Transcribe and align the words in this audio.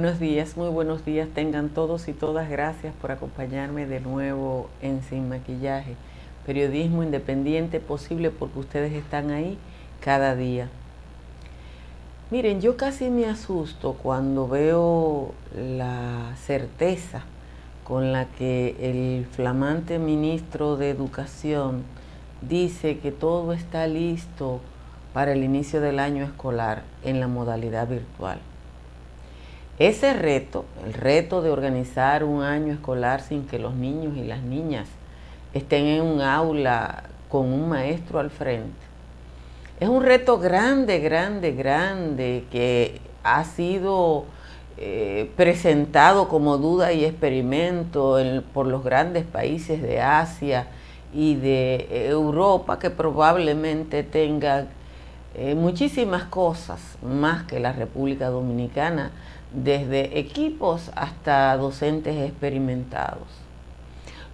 Buenos 0.00 0.20
días, 0.20 0.56
muy 0.56 0.68
buenos 0.68 1.04
días 1.04 1.28
tengan 1.34 1.70
todos 1.70 2.06
y 2.06 2.12
todas. 2.12 2.48
Gracias 2.48 2.94
por 3.00 3.10
acompañarme 3.10 3.84
de 3.84 3.98
nuevo 3.98 4.70
en 4.80 5.02
Sin 5.02 5.28
Maquillaje. 5.28 5.96
Periodismo 6.46 7.02
independiente 7.02 7.80
posible 7.80 8.30
porque 8.30 8.60
ustedes 8.60 8.92
están 8.92 9.32
ahí 9.32 9.58
cada 9.98 10.36
día. 10.36 10.68
Miren, 12.30 12.60
yo 12.60 12.76
casi 12.76 13.10
me 13.10 13.26
asusto 13.26 13.94
cuando 13.94 14.46
veo 14.46 15.32
la 15.56 16.32
certeza 16.36 17.24
con 17.82 18.12
la 18.12 18.26
que 18.26 18.76
el 18.78 19.26
flamante 19.26 19.98
ministro 19.98 20.76
de 20.76 20.90
Educación 20.90 21.82
dice 22.40 23.00
que 23.00 23.10
todo 23.10 23.52
está 23.52 23.88
listo 23.88 24.60
para 25.12 25.32
el 25.32 25.42
inicio 25.42 25.80
del 25.80 25.98
año 25.98 26.22
escolar 26.22 26.84
en 27.02 27.18
la 27.18 27.26
modalidad 27.26 27.88
virtual. 27.88 28.38
Ese 29.78 30.12
reto, 30.12 30.64
el 30.84 30.92
reto 30.92 31.40
de 31.40 31.50
organizar 31.50 32.24
un 32.24 32.42
año 32.42 32.72
escolar 32.72 33.20
sin 33.20 33.46
que 33.46 33.60
los 33.60 33.74
niños 33.74 34.16
y 34.16 34.24
las 34.24 34.42
niñas 34.42 34.88
estén 35.54 35.86
en 35.86 36.02
un 36.02 36.20
aula 36.20 37.04
con 37.28 37.52
un 37.52 37.68
maestro 37.68 38.18
al 38.18 38.30
frente, 38.30 38.88
es 39.78 39.88
un 39.88 40.02
reto 40.02 40.38
grande, 40.40 40.98
grande, 40.98 41.52
grande 41.52 42.44
que 42.50 43.00
ha 43.22 43.44
sido 43.44 44.24
eh, 44.76 45.30
presentado 45.36 46.28
como 46.28 46.58
duda 46.58 46.92
y 46.92 47.04
experimento 47.04 48.18
por 48.52 48.66
los 48.66 48.82
grandes 48.82 49.24
países 49.24 49.80
de 49.80 50.00
Asia 50.00 50.66
y 51.14 51.36
de 51.36 52.08
Europa 52.08 52.80
que 52.80 52.90
probablemente 52.90 54.02
tengan 54.02 54.68
eh, 55.36 55.54
muchísimas 55.54 56.24
cosas 56.24 56.80
más 57.00 57.44
que 57.44 57.60
la 57.60 57.72
República 57.72 58.28
Dominicana, 58.28 59.12
desde 59.52 60.18
equipos 60.18 60.90
hasta 60.94 61.56
docentes 61.56 62.16
experimentados. 62.28 63.28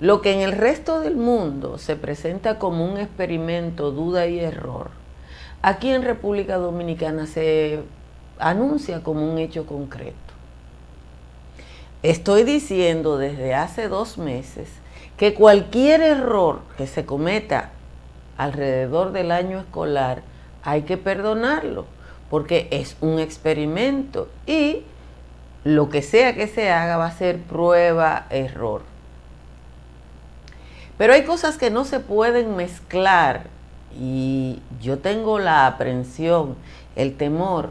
Lo 0.00 0.20
que 0.20 0.32
en 0.32 0.40
el 0.40 0.52
resto 0.52 1.00
del 1.00 1.16
mundo 1.16 1.78
se 1.78 1.96
presenta 1.96 2.58
como 2.58 2.84
un 2.84 2.98
experimento, 2.98 3.92
duda 3.92 4.26
y 4.26 4.40
error, 4.40 4.90
aquí 5.62 5.90
en 5.90 6.02
República 6.02 6.56
Dominicana 6.56 7.26
se 7.26 7.80
anuncia 8.38 9.02
como 9.02 9.30
un 9.30 9.38
hecho 9.38 9.66
concreto. 9.66 10.16
Estoy 12.02 12.42
diciendo 12.42 13.16
desde 13.16 13.54
hace 13.54 13.88
dos 13.88 14.18
meses 14.18 14.68
que 15.16 15.32
cualquier 15.32 16.02
error 16.02 16.60
que 16.76 16.86
se 16.86 17.06
cometa 17.06 17.70
alrededor 18.36 19.12
del 19.12 19.30
año 19.30 19.60
escolar 19.60 20.22
hay 20.64 20.82
que 20.82 20.96
perdonarlo, 20.96 21.86
porque 22.30 22.68
es 22.72 22.96
un 23.00 23.20
experimento 23.20 24.28
y 24.46 24.82
lo 25.64 25.88
que 25.88 26.02
sea 26.02 26.34
que 26.34 26.46
se 26.46 26.70
haga 26.70 26.98
va 26.98 27.06
a 27.06 27.12
ser 27.16 27.40
prueba, 27.40 28.26
error. 28.30 28.82
Pero 30.98 31.14
hay 31.14 31.24
cosas 31.24 31.56
que 31.56 31.70
no 31.70 31.84
se 31.84 32.00
pueden 32.00 32.54
mezclar 32.54 33.46
y 33.98 34.60
yo 34.80 34.98
tengo 34.98 35.38
la 35.38 35.66
aprensión, 35.66 36.56
el 36.96 37.16
temor 37.16 37.70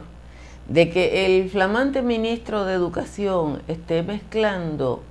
de 0.68 0.90
que 0.90 1.26
el 1.26 1.50
flamante 1.50 2.02
ministro 2.02 2.66
de 2.66 2.74
Educación 2.74 3.62
esté 3.68 4.02
mezclando 4.02 5.04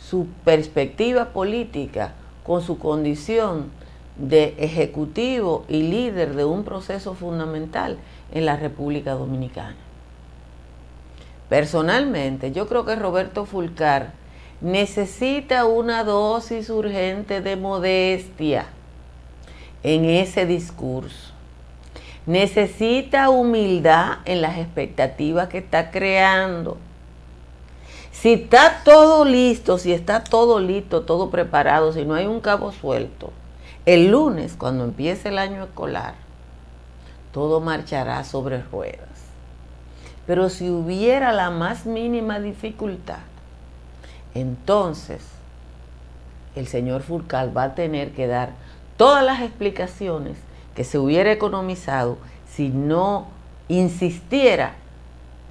su 0.00 0.26
perspectiva 0.44 1.26
política 1.26 2.14
con 2.44 2.62
su 2.62 2.78
condición 2.78 3.70
de 4.16 4.54
ejecutivo 4.58 5.64
y 5.68 5.82
líder 5.82 6.34
de 6.34 6.44
un 6.44 6.64
proceso 6.64 7.14
fundamental 7.14 7.98
en 8.32 8.46
la 8.46 8.56
República 8.56 9.12
Dominicana. 9.12 9.87
Personalmente, 11.48 12.52
yo 12.52 12.68
creo 12.68 12.84
que 12.84 12.94
Roberto 12.94 13.46
Fulcar 13.46 14.12
necesita 14.60 15.64
una 15.64 16.04
dosis 16.04 16.68
urgente 16.68 17.40
de 17.40 17.56
modestia 17.56 18.66
en 19.82 20.04
ese 20.04 20.46
discurso. 20.46 21.32
Necesita 22.26 23.30
humildad 23.30 24.18
en 24.26 24.42
las 24.42 24.58
expectativas 24.58 25.48
que 25.48 25.58
está 25.58 25.90
creando. 25.90 26.76
Si 28.12 28.34
está 28.34 28.82
todo 28.84 29.24
listo, 29.24 29.78
si 29.78 29.92
está 29.92 30.24
todo 30.24 30.58
listo, 30.60 31.02
todo 31.02 31.30
preparado, 31.30 31.92
si 31.92 32.04
no 32.04 32.14
hay 32.14 32.26
un 32.26 32.40
cabo 32.40 32.72
suelto, 32.72 33.32
el 33.86 34.10
lunes, 34.10 34.54
cuando 34.58 34.84
empiece 34.84 35.28
el 35.28 35.38
año 35.38 35.64
escolar, 35.64 36.14
todo 37.32 37.60
marchará 37.60 38.24
sobre 38.24 38.60
ruedas. 38.60 39.07
Pero 40.28 40.50
si 40.50 40.68
hubiera 40.68 41.32
la 41.32 41.48
más 41.48 41.86
mínima 41.86 42.38
dificultad, 42.38 43.20
entonces 44.34 45.22
el 46.54 46.66
señor 46.66 47.00
Furcal 47.00 47.56
va 47.56 47.62
a 47.62 47.74
tener 47.74 48.12
que 48.12 48.26
dar 48.26 48.50
todas 48.98 49.24
las 49.24 49.40
explicaciones 49.40 50.36
que 50.74 50.84
se 50.84 50.98
hubiera 50.98 51.32
economizado 51.32 52.18
si 52.46 52.68
no 52.68 53.28
insistiera 53.68 54.74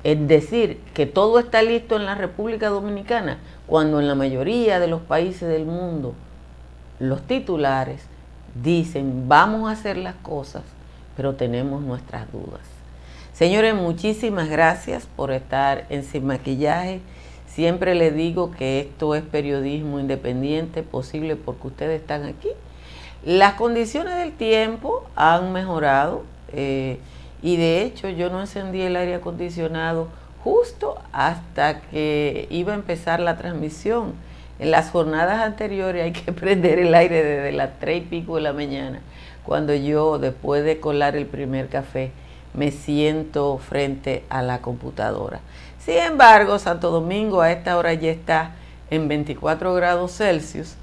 en 0.04 0.28
decir 0.28 0.80
que 0.94 1.08
todo 1.08 1.40
está 1.40 1.64
listo 1.64 1.96
en 1.96 2.06
la 2.06 2.14
República 2.14 2.70
Dominicana, 2.70 3.40
cuando 3.66 4.00
en 4.00 4.08
la 4.08 4.14
mayoría 4.14 4.80
de 4.80 4.88
los 4.88 5.02
países 5.02 5.50
del 5.50 5.66
mundo 5.66 6.14
los 7.00 7.24
titulares 7.24 8.04
dicen 8.62 9.28
vamos 9.28 9.70
a 9.70 9.74
hacer 9.74 9.98
las 9.98 10.16
cosas, 10.18 10.62
pero 11.16 11.34
tenemos 11.34 11.82
nuestras 11.82 12.32
dudas. 12.32 12.77
Señores, 13.38 13.76
muchísimas 13.76 14.50
gracias 14.50 15.06
por 15.16 15.30
estar 15.30 15.86
en 15.90 16.04
Sin 16.04 16.26
Maquillaje. 16.26 17.02
Siempre 17.46 17.94
les 17.94 18.16
digo 18.16 18.50
que 18.50 18.80
esto 18.80 19.14
es 19.14 19.22
periodismo 19.22 20.00
independiente, 20.00 20.82
posible 20.82 21.36
porque 21.36 21.68
ustedes 21.68 22.02
están 22.02 22.26
aquí. 22.26 22.50
Las 23.24 23.54
condiciones 23.54 24.16
del 24.16 24.32
tiempo 24.32 25.06
han 25.16 25.54
mejorado 25.54 26.24
eh, 26.52 26.98
y 27.44 27.58
de 27.58 27.84
hecho 27.84 28.10
yo 28.10 28.32
no 28.32 28.42
encendí 28.42 28.82
el 28.82 28.96
aire 28.96 29.14
acondicionado 29.14 30.08
justo 30.44 30.96
hasta 31.12 31.82
que 31.82 32.48
iba 32.50 32.72
a 32.72 32.76
empezar 32.76 33.20
la 33.20 33.38
transmisión. 33.38 34.16
En 34.58 34.72
las 34.72 34.90
jornadas 34.90 35.44
anteriores 35.44 36.04
hay 36.06 36.12
que 36.12 36.32
prender 36.34 36.80
el 36.80 36.96
aire 36.96 37.24
desde 37.24 37.52
las 37.52 37.78
tres 37.80 38.00
y 38.00 38.02
pico 38.02 38.38
de 38.38 38.42
la 38.42 38.54
mañana, 38.54 39.00
cuando 39.46 39.76
yo, 39.76 40.18
después 40.18 40.64
de 40.64 40.80
colar 40.80 41.16
el 41.16 41.28
primer 41.28 41.68
café, 41.68 42.12
me 42.54 42.72
siento 42.72 43.58
frente 43.58 44.24
a 44.30 44.42
la 44.42 44.62
computadora. 44.62 45.40
Sin 45.80 45.98
embargo, 45.98 46.60
Santo 46.60 46.92
Domingo 46.92 47.42
a 47.42 47.52
esta 47.52 47.78
hora 47.78 47.94
ya 47.94 48.12
está 48.12 48.56
en 48.90 49.08
24 49.08 49.74
grados 49.74 50.18
Celsius. 50.18 50.76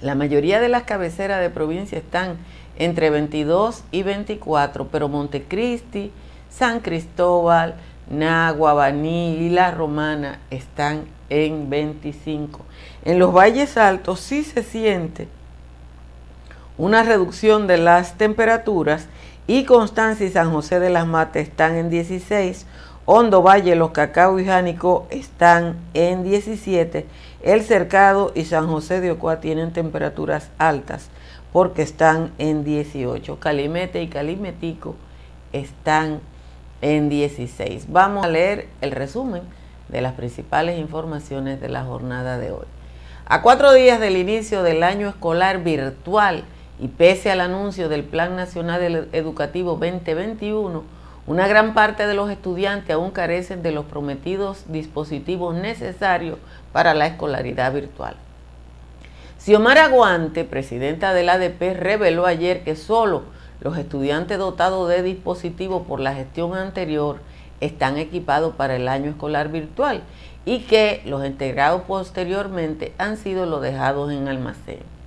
La 0.00 0.14
mayoría 0.14 0.60
de 0.60 0.68
las 0.68 0.84
cabeceras 0.84 1.40
de 1.40 1.50
provincia 1.50 1.98
están 1.98 2.38
entre 2.76 3.10
22 3.10 3.82
y 3.90 4.02
24, 4.02 4.88
pero 4.88 5.08
Montecristi, 5.08 6.12
San 6.50 6.80
Cristóbal, 6.80 7.74
Nagua, 8.08 8.72
Baní 8.72 9.36
y 9.36 9.50
La 9.50 9.70
Romana 9.70 10.38
están 10.50 11.04
en 11.28 11.68
25. 11.68 12.60
En 13.04 13.18
los 13.18 13.34
valles 13.34 13.76
altos 13.76 14.20
sí 14.20 14.44
se 14.44 14.62
siente 14.62 15.28
una 16.78 17.02
reducción 17.02 17.66
de 17.66 17.76
las 17.76 18.16
temperaturas 18.16 19.06
y 19.48 19.64
Constancia 19.64 20.26
y 20.26 20.30
San 20.30 20.52
José 20.52 20.78
de 20.78 20.90
las 20.90 21.06
Matas 21.06 21.42
están 21.42 21.74
en 21.74 21.88
16, 21.88 22.66
Hondo 23.06 23.42
Valle, 23.42 23.74
Los 23.76 23.92
Cacao 23.92 24.38
y 24.38 24.44
Jánico 24.44 25.06
están 25.08 25.76
en 25.94 26.22
17, 26.22 27.06
El 27.42 27.62
Cercado 27.62 28.30
y 28.34 28.44
San 28.44 28.68
José 28.68 29.00
de 29.00 29.10
Ocoa 29.10 29.40
tienen 29.40 29.72
temperaturas 29.72 30.50
altas 30.58 31.08
porque 31.50 31.80
están 31.80 32.30
en 32.36 32.62
18, 32.62 33.40
Calimete 33.40 34.02
y 34.02 34.08
Calimetico 34.08 34.96
están 35.54 36.20
en 36.82 37.08
16. 37.08 37.86
Vamos 37.88 38.26
a 38.26 38.28
leer 38.28 38.68
el 38.82 38.90
resumen 38.90 39.40
de 39.88 40.02
las 40.02 40.12
principales 40.12 40.78
informaciones 40.78 41.58
de 41.58 41.70
la 41.70 41.84
jornada 41.84 42.36
de 42.36 42.52
hoy. 42.52 42.66
A 43.24 43.40
cuatro 43.40 43.72
días 43.72 43.98
del 43.98 44.18
inicio 44.18 44.62
del 44.62 44.82
año 44.82 45.08
escolar 45.08 45.64
virtual, 45.64 46.44
y 46.80 46.88
pese 46.88 47.30
al 47.30 47.40
anuncio 47.40 47.88
del 47.88 48.04
Plan 48.04 48.36
Nacional 48.36 49.08
Educativo 49.12 49.72
2021, 49.72 50.82
una 51.26 51.46
gran 51.46 51.74
parte 51.74 52.06
de 52.06 52.14
los 52.14 52.30
estudiantes 52.30 52.94
aún 52.94 53.10
carecen 53.10 53.62
de 53.62 53.72
los 53.72 53.84
prometidos 53.84 54.64
dispositivos 54.68 55.54
necesarios 55.54 56.38
para 56.72 56.94
la 56.94 57.06
escolaridad 57.06 57.72
virtual. 57.72 58.16
Xiomara 59.38 59.84
Aguante, 59.84 60.44
presidenta 60.44 61.14
del 61.14 61.28
ADP, 61.28 61.74
reveló 61.78 62.26
ayer 62.26 62.64
que 62.64 62.76
solo 62.76 63.22
los 63.60 63.76
estudiantes 63.76 64.38
dotados 64.38 64.88
de 64.88 65.02
dispositivos 65.02 65.86
por 65.86 66.00
la 66.00 66.14
gestión 66.14 66.54
anterior 66.54 67.18
están 67.60 67.98
equipados 67.98 68.54
para 68.54 68.76
el 68.76 68.88
año 68.88 69.10
escolar 69.10 69.48
virtual 69.48 70.02
y 70.44 70.60
que 70.60 71.02
los 71.04 71.26
integrados 71.26 71.82
posteriormente 71.82 72.92
han 72.98 73.16
sido 73.16 73.46
los 73.46 73.60
dejados 73.60 74.12
en 74.12 74.28
almacén. 74.28 74.97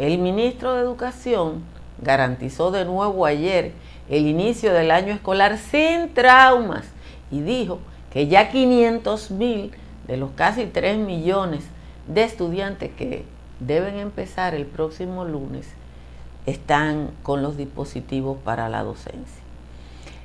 El 0.00 0.16
ministro 0.16 0.72
de 0.72 0.80
Educación 0.80 1.62
garantizó 2.00 2.70
de 2.70 2.86
nuevo 2.86 3.26
ayer 3.26 3.72
el 4.08 4.26
inicio 4.26 4.72
del 4.72 4.92
año 4.92 5.12
escolar 5.12 5.58
sin 5.58 6.14
traumas 6.14 6.86
y 7.30 7.42
dijo 7.42 7.80
que 8.10 8.26
ya 8.26 8.50
500 8.50 9.30
mil 9.32 9.72
de 10.06 10.16
los 10.16 10.30
casi 10.30 10.64
3 10.64 10.96
millones 10.96 11.64
de 12.06 12.24
estudiantes 12.24 12.90
que 12.96 13.26
deben 13.58 13.98
empezar 13.98 14.54
el 14.54 14.64
próximo 14.64 15.26
lunes 15.26 15.68
están 16.46 17.10
con 17.22 17.42
los 17.42 17.58
dispositivos 17.58 18.38
para 18.42 18.70
la 18.70 18.82
docencia. 18.82 19.42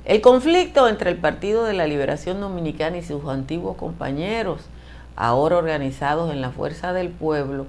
El 0.06 0.22
conflicto 0.22 0.88
entre 0.88 1.10
el 1.10 1.18
Partido 1.18 1.64
de 1.64 1.74
la 1.74 1.86
Liberación 1.86 2.40
Dominicana 2.40 2.96
y 2.96 3.02
sus 3.02 3.28
antiguos 3.28 3.76
compañeros, 3.76 4.62
ahora 5.16 5.58
organizados 5.58 6.32
en 6.32 6.40
la 6.40 6.50
Fuerza 6.50 6.94
del 6.94 7.10
Pueblo, 7.10 7.66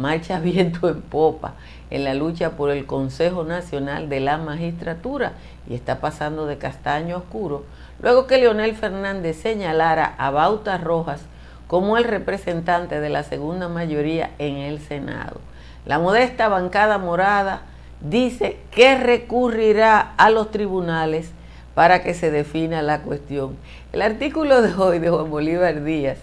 marcha 0.00 0.40
viento 0.40 0.88
en 0.88 1.02
popa 1.02 1.54
en 1.90 2.04
la 2.04 2.14
lucha 2.14 2.50
por 2.50 2.70
el 2.70 2.86
Consejo 2.86 3.44
Nacional 3.44 4.08
de 4.08 4.20
la 4.20 4.38
Magistratura 4.38 5.32
y 5.68 5.74
está 5.74 6.00
pasando 6.00 6.46
de 6.46 6.58
castaño 6.58 7.18
oscuro, 7.18 7.64
luego 8.00 8.26
que 8.26 8.38
Leonel 8.38 8.74
Fernández 8.74 9.36
señalara 9.36 10.14
a 10.18 10.30
Bauta 10.30 10.78
Rojas 10.78 11.22
como 11.66 11.96
el 11.96 12.04
representante 12.04 13.00
de 13.00 13.10
la 13.10 13.22
segunda 13.22 13.68
mayoría 13.68 14.30
en 14.38 14.56
el 14.56 14.80
Senado. 14.80 15.40
La 15.86 15.98
modesta 15.98 16.48
bancada 16.48 16.98
morada 16.98 17.62
dice 18.00 18.58
que 18.70 18.96
recurrirá 18.96 20.14
a 20.16 20.30
los 20.30 20.50
tribunales 20.50 21.32
para 21.74 22.02
que 22.02 22.14
se 22.14 22.30
defina 22.30 22.82
la 22.82 23.02
cuestión. 23.02 23.56
El 23.92 24.02
artículo 24.02 24.62
de 24.62 24.74
hoy 24.74 24.98
de 24.98 25.10
Juan 25.10 25.30
Bolívar 25.30 25.84
Díaz 25.84 26.18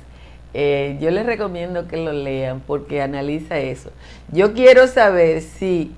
eh, 0.53 0.97
yo 0.99 1.11
les 1.11 1.25
recomiendo 1.25 1.87
que 1.87 1.97
lo 1.97 2.13
lean 2.13 2.61
porque 2.65 3.01
analiza 3.01 3.59
eso. 3.59 3.91
Yo 4.31 4.53
quiero 4.53 4.87
saber 4.87 5.41
si 5.41 5.91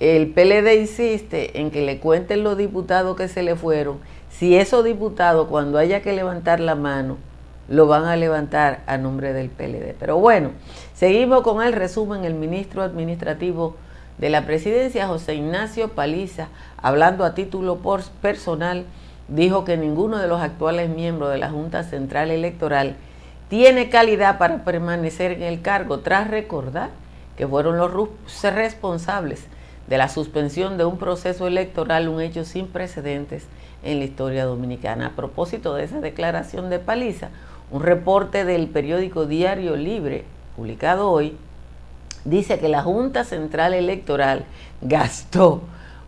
el 0.00 0.28
PLD 0.28 0.80
insiste 0.80 1.60
en 1.60 1.70
que 1.70 1.84
le 1.84 1.98
cuenten 1.98 2.44
los 2.44 2.56
diputados 2.56 3.16
que 3.16 3.28
se 3.28 3.42
le 3.42 3.56
fueron, 3.56 3.98
si 4.30 4.56
esos 4.56 4.84
diputados 4.84 5.48
cuando 5.48 5.78
haya 5.78 6.02
que 6.02 6.12
levantar 6.12 6.60
la 6.60 6.74
mano, 6.74 7.16
lo 7.68 7.86
van 7.86 8.04
a 8.04 8.16
levantar 8.16 8.80
a 8.86 8.96
nombre 8.96 9.32
del 9.32 9.50
PLD. 9.50 9.94
Pero 9.98 10.18
bueno, 10.18 10.50
seguimos 10.94 11.42
con 11.42 11.62
el 11.62 11.72
resumen. 11.72 12.24
El 12.24 12.34
ministro 12.34 12.82
administrativo 12.82 13.76
de 14.18 14.30
la 14.30 14.46
presidencia, 14.46 15.06
José 15.06 15.34
Ignacio 15.34 15.88
Paliza, 15.88 16.48
hablando 16.80 17.24
a 17.24 17.34
título 17.34 17.78
personal, 18.22 18.84
dijo 19.28 19.64
que 19.64 19.76
ninguno 19.76 20.18
de 20.18 20.28
los 20.28 20.40
actuales 20.40 20.88
miembros 20.88 21.30
de 21.30 21.38
la 21.38 21.50
Junta 21.50 21.82
Central 21.82 22.30
Electoral 22.30 22.96
tiene 23.48 23.88
calidad 23.88 24.38
para 24.38 24.64
permanecer 24.64 25.32
en 25.32 25.42
el 25.42 25.62
cargo 25.62 26.00
tras 26.00 26.28
recordar 26.28 26.90
que 27.36 27.46
fueron 27.46 27.78
los 27.78 27.92
responsables 28.42 29.46
de 29.86 29.98
la 29.98 30.08
suspensión 30.08 30.76
de 30.76 30.84
un 30.84 30.98
proceso 30.98 31.46
electoral, 31.46 32.08
un 32.08 32.20
hecho 32.20 32.44
sin 32.44 32.66
precedentes 32.66 33.46
en 33.82 33.98
la 34.00 34.04
historia 34.04 34.44
dominicana. 34.44 35.06
A 35.06 35.16
propósito 35.16 35.74
de 35.74 35.84
esa 35.84 36.00
declaración 36.00 36.68
de 36.68 36.78
paliza, 36.78 37.30
un 37.70 37.82
reporte 37.82 38.44
del 38.44 38.68
periódico 38.68 39.26
Diario 39.26 39.76
Libre, 39.76 40.24
publicado 40.56 41.10
hoy, 41.10 41.36
dice 42.24 42.58
que 42.58 42.68
la 42.68 42.82
Junta 42.82 43.24
Central 43.24 43.72
Electoral 43.72 44.44
gastó 44.82 45.62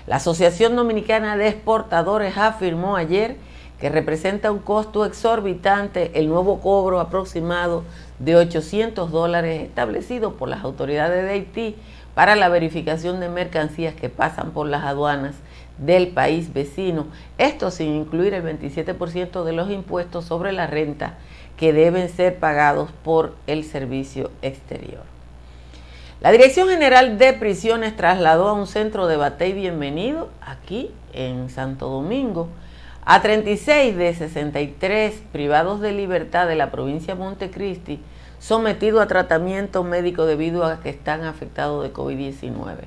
La 0.08 0.16
Asociación 0.16 0.76
Dominicana 0.76 1.38
de 1.38 1.50
Exportadores 1.50 2.36
afirmó 2.36 2.96
ayer 2.96 3.36
que 3.80 3.90
representa 3.90 4.52
un 4.52 4.58
costo 4.58 5.06
exorbitante 5.06 6.10
el 6.16 6.30
nuevo 6.30 6.62
cobro 6.62 7.00
aproximado 7.00 7.84
de 8.18 8.38
800 8.38 9.12
dólares 9.12 9.62
establecido 9.62 10.34
por 10.34 10.50
las 10.50 10.64
autoridades 10.64 11.24
de 11.24 11.30
Haití 11.30 11.76
para 12.16 12.36
la 12.36 12.50
verificación 12.50 13.20
de 13.20 13.30
mercancías 13.30 13.94
que 13.94 14.10
pasan 14.10 14.50
por 14.50 14.66
las 14.66 14.84
aduanas 14.84 15.36
del 15.78 16.10
país 16.10 16.54
vecino, 16.54 17.08
esto 17.38 17.72
sin 17.72 17.96
incluir 17.96 18.34
el 18.34 18.44
27% 18.44 19.44
de 19.44 19.54
los 19.54 19.70
impuestos 19.70 20.26
sobre 20.26 20.52
la 20.52 20.68
renta 20.68 21.16
que 21.58 21.74
deben 21.74 22.10
ser 22.10 22.38
pagados 22.38 22.92
por 23.04 23.36
el 23.48 23.64
servicio 23.64 24.32
exterior. 24.42 25.04
La 26.22 26.32
Dirección 26.32 26.70
General 26.70 27.18
de 27.18 27.34
Prisiones 27.34 27.96
trasladó 27.96 28.48
a 28.48 28.54
un 28.54 28.68
centro 28.68 29.08
de 29.08 29.18
bate 29.18 29.50
y 29.50 29.54
bienvenido 29.54 30.30
aquí 30.42 30.92
en 31.14 31.50
Santo 31.50 31.90
Domingo 31.90 32.48
a 33.04 33.22
36 33.22 33.96
de 33.96 34.16
63 34.16 35.14
privados 35.32 35.82
de 35.82 35.92
libertad 35.92 36.48
de 36.48 36.56
la 36.56 36.72
provincia 36.72 37.14
de 37.14 37.20
Montecristi 37.20 38.00
sometidos 38.40 39.02
a 39.02 39.08
tratamiento 39.08 39.84
médico 39.84 40.26
debido 40.26 40.66
a 40.66 40.80
que 40.80 40.90
están 40.90 41.24
afectados 41.24 41.84
de 41.84 41.94
COVID-19. 41.94 42.78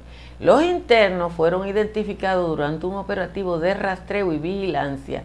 Los 0.41 0.63
internos 0.63 1.33
fueron 1.33 1.67
identificados 1.67 2.47
durante 2.47 2.87
un 2.87 2.95
operativo 2.95 3.59
de 3.59 3.75
rastreo 3.75 4.33
y 4.33 4.39
vigilancia 4.39 5.25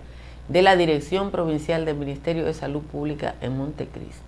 de 0.49 0.63
la 0.63 0.75
Dirección 0.75 1.29
Provincial 1.29 1.85
del 1.85 1.97
Ministerio 1.97 2.45
de 2.45 2.55
Salud 2.55 2.81
Pública 2.81 3.35
en 3.39 3.55
Montecristi. 3.55 4.23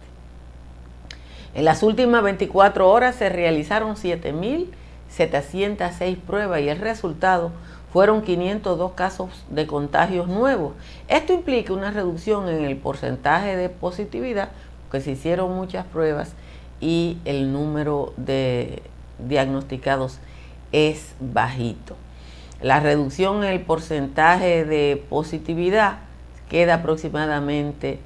En 1.55 1.65
las 1.65 1.81
últimas 1.81 2.21
24 2.21 2.87
horas 2.87 3.15
se 3.15 3.29
realizaron 3.29 3.95
7.706 3.95 6.17
pruebas 6.17 6.61
y 6.61 6.69
el 6.69 6.77
resultado 6.77 7.51
fueron 7.91 8.21
502 8.21 8.91
casos 8.91 9.43
de 9.49 9.65
contagios 9.65 10.27
nuevos. 10.27 10.73
Esto 11.07 11.33
implica 11.33 11.73
una 11.73 11.89
reducción 11.89 12.47
en 12.47 12.63
el 12.63 12.77
porcentaje 12.77 13.55
de 13.55 13.69
positividad, 13.69 14.49
porque 14.83 15.01
se 15.01 15.09
hicieron 15.11 15.55
muchas 15.55 15.85
pruebas 15.85 16.33
y 16.79 17.17
el 17.25 17.51
número 17.53 18.13
de 18.17 18.83
diagnosticados 19.17 20.19
es 20.75 21.15
bajito. 21.21 21.95
La 22.61 22.81
reducción 22.81 23.45
en 23.45 23.53
el 23.53 23.61
porcentaje 23.61 24.65
de 24.65 25.01
positividad 25.09 25.99
queda 26.49 26.75
aproximadamente 26.75 27.99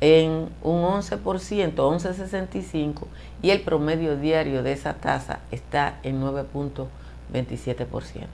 en 0.00 0.48
un 0.62 0.82
11%, 0.82 1.74
11.65%, 1.74 3.02
y 3.42 3.50
el 3.50 3.60
promedio 3.60 4.16
diario 4.16 4.62
de 4.62 4.72
esa 4.72 4.94
tasa 4.94 5.40
está 5.50 5.98
en 6.02 6.22
9.27%. 6.22 8.26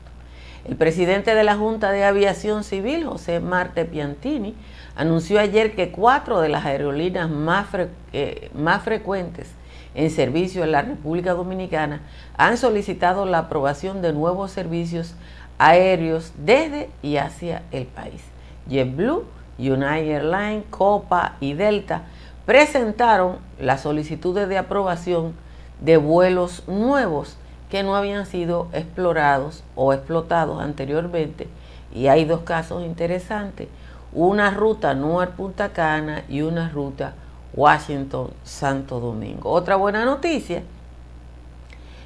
El 0.68 0.76
presidente 0.76 1.35
de 1.35 1.42
la 1.42 1.56
Junta 1.56 1.90
de 1.90 2.04
Aviación 2.04 2.62
Civil, 2.62 3.06
José 3.06 3.40
Marte 3.40 3.87
Piantini, 3.87 4.54
anunció 4.94 5.40
ayer 5.40 5.75
que 5.75 5.90
cuatro 5.90 6.40
de 6.40 6.49
las 6.49 6.64
aerolíneas 6.64 7.28
más, 7.28 7.66
eh, 8.12 8.50
más 8.54 8.85
frecuentes 8.85 9.49
en 9.94 10.11
servicio 10.11 10.64
en 10.64 10.73
la 10.73 10.82
República 10.82 11.32
Dominicana 11.32 12.00
han 12.37 12.56
solicitado 12.56 13.26
la 13.26 13.38
aprobación 13.38 14.02
de 14.02 14.12
nuevos 14.12 14.50
servicios 14.50 15.14
aéreos 15.59 16.32
desde 16.38 16.90
y 17.02 17.16
hacia 17.16 17.62
el 17.70 17.87
país. 17.87 18.23
JetBlue, 18.68 19.25
United 19.59 20.11
Airlines, 20.11 20.64
Copa 20.70 21.37
y 21.40 21.54
Delta 21.54 22.02
presentaron 22.47 23.38
las 23.59 23.82
solicitudes 23.82 24.49
de 24.49 24.59
aprobación 24.59 25.35
de 25.80 25.97
vuelos 25.97 26.66
nuevos 26.66 27.37
que 27.70 27.82
no 27.82 27.94
habían 27.94 28.26
sido 28.26 28.68
explorados 28.73 29.62
o 29.76 29.92
explotados 29.92 30.61
anteriormente. 30.61 31.49
Y 31.92 32.09
hay 32.09 32.25
dos 32.25 32.40
casos 32.40 32.82
interesantes, 32.85 33.68
una 34.12 34.50
ruta 34.50 34.94
Nueva 34.94 35.32
Punta 35.32 35.70
Cana 35.70 36.25
y 36.28 36.42
una 36.42 36.68
ruta 36.68 37.14
Washington 37.54 38.30
Santo 38.45 39.00
Domingo. 39.00 39.50
Otra 39.50 39.76
buena 39.76 40.04
noticia, 40.04 40.62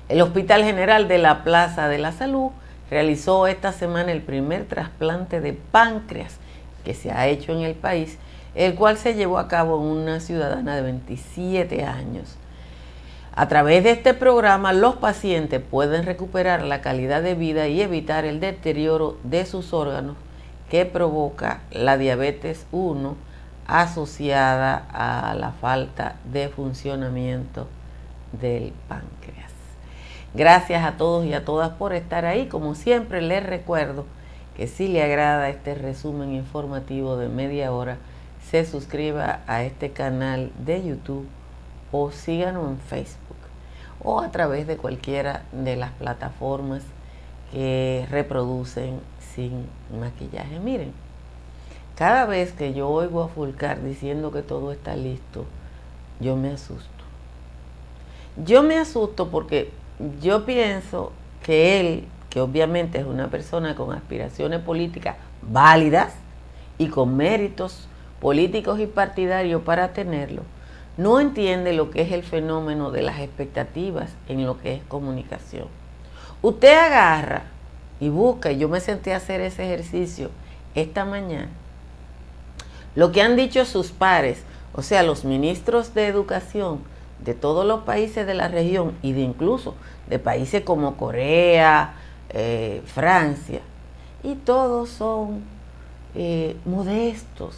el 0.08 0.20
Hospital 0.20 0.64
General 0.64 1.08
de 1.08 1.18
la 1.18 1.44
Plaza 1.44 1.88
de 1.88 1.98
la 1.98 2.12
Salud 2.12 2.50
realizó 2.90 3.46
esta 3.46 3.72
semana 3.72 4.12
el 4.12 4.22
primer 4.22 4.66
trasplante 4.66 5.40
de 5.40 5.52
páncreas 5.52 6.36
que 6.84 6.94
se 6.94 7.10
ha 7.10 7.26
hecho 7.26 7.52
en 7.52 7.62
el 7.62 7.74
país, 7.74 8.18
el 8.54 8.74
cual 8.74 8.98
se 8.98 9.14
llevó 9.14 9.38
a 9.38 9.48
cabo 9.48 9.80
en 9.80 9.86
una 9.86 10.20
ciudadana 10.20 10.76
de 10.76 10.82
27 10.82 11.84
años. 11.84 12.36
A 13.34 13.48
través 13.48 13.82
de 13.82 13.90
este 13.90 14.14
programa, 14.14 14.72
los 14.72 14.96
pacientes 14.96 15.60
pueden 15.60 16.04
recuperar 16.04 16.62
la 16.62 16.82
calidad 16.82 17.22
de 17.22 17.34
vida 17.34 17.66
y 17.66 17.80
evitar 17.80 18.24
el 18.24 18.38
deterioro 18.38 19.18
de 19.24 19.44
sus 19.44 19.72
órganos 19.72 20.16
que 20.70 20.86
provoca 20.86 21.62
la 21.72 21.98
diabetes 21.98 22.66
1 22.70 23.33
asociada 23.66 24.86
a 24.92 25.34
la 25.34 25.52
falta 25.52 26.16
de 26.24 26.48
funcionamiento 26.48 27.66
del 28.32 28.72
páncreas. 28.88 29.52
Gracias 30.34 30.84
a 30.84 30.96
todos 30.96 31.24
y 31.24 31.32
a 31.32 31.44
todas 31.44 31.70
por 31.70 31.92
estar 31.92 32.24
ahí. 32.24 32.48
Como 32.48 32.74
siempre 32.74 33.22
les 33.22 33.44
recuerdo 33.44 34.04
que 34.56 34.66
si 34.66 34.88
le 34.88 35.02
agrada 35.02 35.48
este 35.48 35.74
resumen 35.74 36.34
informativo 36.34 37.16
de 37.16 37.28
media 37.28 37.72
hora, 37.72 37.98
se 38.50 38.64
suscriba 38.64 39.40
a 39.46 39.62
este 39.62 39.92
canal 39.92 40.52
de 40.58 40.84
YouTube 40.84 41.26
o 41.92 42.10
síganos 42.10 42.68
en 42.68 42.78
Facebook 42.78 43.36
o 44.02 44.20
a 44.20 44.30
través 44.30 44.66
de 44.66 44.76
cualquiera 44.76 45.44
de 45.52 45.76
las 45.76 45.92
plataformas 45.92 46.82
que 47.52 48.06
reproducen 48.10 49.00
sin 49.34 49.66
maquillaje. 49.98 50.58
Miren, 50.58 50.92
cada 51.96 52.26
vez 52.26 52.52
que 52.52 52.74
yo 52.74 52.88
oigo 52.88 53.22
a 53.22 53.28
Fulcar 53.28 53.82
diciendo 53.82 54.32
que 54.32 54.42
todo 54.42 54.72
está 54.72 54.96
listo, 54.96 55.44
yo 56.20 56.36
me 56.36 56.50
asusto. 56.50 56.88
Yo 58.44 58.62
me 58.62 58.78
asusto 58.78 59.30
porque 59.30 59.70
yo 60.20 60.44
pienso 60.44 61.12
que 61.42 61.80
él, 61.80 62.04
que 62.30 62.40
obviamente 62.40 62.98
es 62.98 63.06
una 63.06 63.28
persona 63.28 63.76
con 63.76 63.92
aspiraciones 63.92 64.60
políticas 64.60 65.16
válidas 65.42 66.14
y 66.78 66.88
con 66.88 67.16
méritos 67.16 67.86
políticos 68.20 68.80
y 68.80 68.86
partidarios 68.86 69.62
para 69.62 69.92
tenerlo, 69.92 70.42
no 70.96 71.20
entiende 71.20 71.72
lo 71.72 71.90
que 71.90 72.02
es 72.02 72.12
el 72.12 72.22
fenómeno 72.22 72.90
de 72.90 73.02
las 73.02 73.20
expectativas 73.20 74.10
en 74.28 74.46
lo 74.46 74.60
que 74.60 74.74
es 74.74 74.82
comunicación. 74.84 75.68
Usted 76.42 76.76
agarra 76.76 77.44
y 78.00 78.08
busca, 78.08 78.50
y 78.50 78.58
yo 78.58 78.68
me 78.68 78.80
senté 78.80 79.12
a 79.14 79.18
hacer 79.18 79.40
ese 79.40 79.64
ejercicio 79.64 80.30
esta 80.74 81.04
mañana, 81.04 81.50
lo 82.94 83.12
que 83.12 83.22
han 83.22 83.36
dicho 83.36 83.64
sus 83.64 83.90
pares, 83.90 84.42
o 84.74 84.82
sea, 84.82 85.02
los 85.02 85.24
ministros 85.24 85.94
de 85.94 86.06
educación 86.06 86.80
de 87.20 87.34
todos 87.34 87.66
los 87.66 87.84
países 87.84 88.26
de 88.26 88.34
la 88.34 88.48
región 88.48 88.96
y 89.02 89.12
de 89.12 89.20
incluso 89.22 89.74
de 90.08 90.18
países 90.18 90.62
como 90.62 90.96
Corea, 90.96 91.94
eh, 92.30 92.82
Francia, 92.86 93.60
y 94.22 94.34
todos 94.34 94.90
son 94.90 95.42
eh, 96.14 96.56
modestos, 96.64 97.56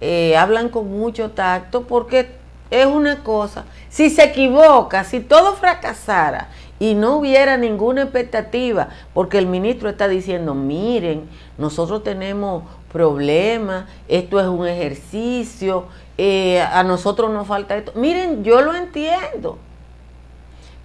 eh, 0.00 0.36
hablan 0.36 0.68
con 0.68 0.90
mucho 0.90 1.30
tacto 1.30 1.86
porque 1.86 2.42
es 2.70 2.86
una 2.86 3.22
cosa. 3.22 3.64
Si 3.90 4.10
se 4.10 4.24
equivoca, 4.24 5.04
si 5.04 5.20
todo 5.20 5.54
fracasara 5.54 6.48
y 6.80 6.94
no 6.94 7.16
hubiera 7.16 7.56
ninguna 7.56 8.02
expectativa, 8.02 8.88
porque 9.14 9.38
el 9.38 9.46
ministro 9.46 9.90
está 9.90 10.08
diciendo, 10.08 10.54
miren, 10.54 11.28
nosotros 11.58 12.02
tenemos 12.02 12.64
problemas, 12.92 13.86
esto 14.08 14.38
es 14.38 14.46
un 14.46 14.66
ejercicio, 14.66 15.86
eh, 16.18 16.60
a 16.60 16.82
nosotros 16.84 17.30
nos 17.30 17.46
falta 17.46 17.76
esto. 17.76 17.92
Miren, 17.94 18.44
yo 18.44 18.60
lo 18.60 18.74
entiendo. 18.74 19.58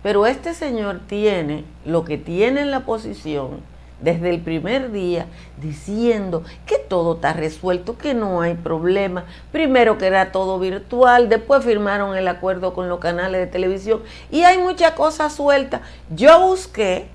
Pero 0.04 0.26
este 0.26 0.54
señor 0.54 1.02
tiene 1.08 1.66
lo 1.86 2.06
que 2.06 2.18
tiene 2.18 2.62
en 2.62 2.72
la 2.72 2.82
posición 2.86 3.62
desde 4.00 4.30
el 4.30 4.42
primer 4.42 4.92
día 4.92 5.26
diciendo 5.60 6.44
que 6.66 6.78
todo 6.78 7.16
está 7.16 7.34
resuelto, 7.34 7.98
que 7.98 8.14
no 8.14 8.42
hay 8.42 8.54
problema. 8.54 9.26
Primero 9.52 9.98
que 9.98 10.08
era 10.08 10.32
todo 10.32 10.60
virtual, 10.60 11.30
después 11.30 11.66
firmaron 11.66 12.16
el 12.16 12.28
acuerdo 12.28 12.74
con 12.74 12.90
los 12.90 13.00
canales 13.00 13.42
de 13.42 13.48
televisión 13.48 14.02
y 14.32 14.44
hay 14.44 14.60
muchas 14.60 14.92
cosas 14.92 15.34
sueltas. 15.34 15.82
Yo 16.10 16.40
busqué 16.48 17.08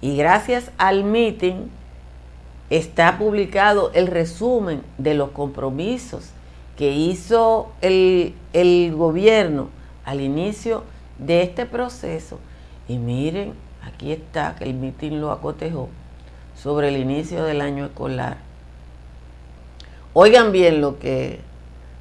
y 0.00 0.16
gracias 0.16 0.70
al 0.78 1.04
meeting 1.04 1.68
está 2.72 3.18
publicado 3.18 3.90
el 3.92 4.06
resumen 4.06 4.82
de 4.96 5.12
los 5.12 5.32
compromisos 5.32 6.30
que 6.76 6.90
hizo 6.92 7.70
el, 7.82 8.34
el 8.54 8.94
gobierno 8.94 9.68
al 10.06 10.22
inicio 10.22 10.84
de 11.18 11.42
este 11.42 11.66
proceso. 11.66 12.38
Y 12.88 12.96
miren, 12.96 13.52
aquí 13.84 14.10
está, 14.10 14.56
que 14.56 14.64
el 14.64 14.72
meeting 14.72 15.20
lo 15.20 15.32
acotejó 15.32 15.90
sobre 16.56 16.88
el 16.88 16.96
inicio 16.96 17.44
del 17.44 17.60
año 17.60 17.84
escolar. 17.84 18.38
Oigan 20.14 20.50
bien 20.50 20.80
lo 20.80 20.98
que, 20.98 21.40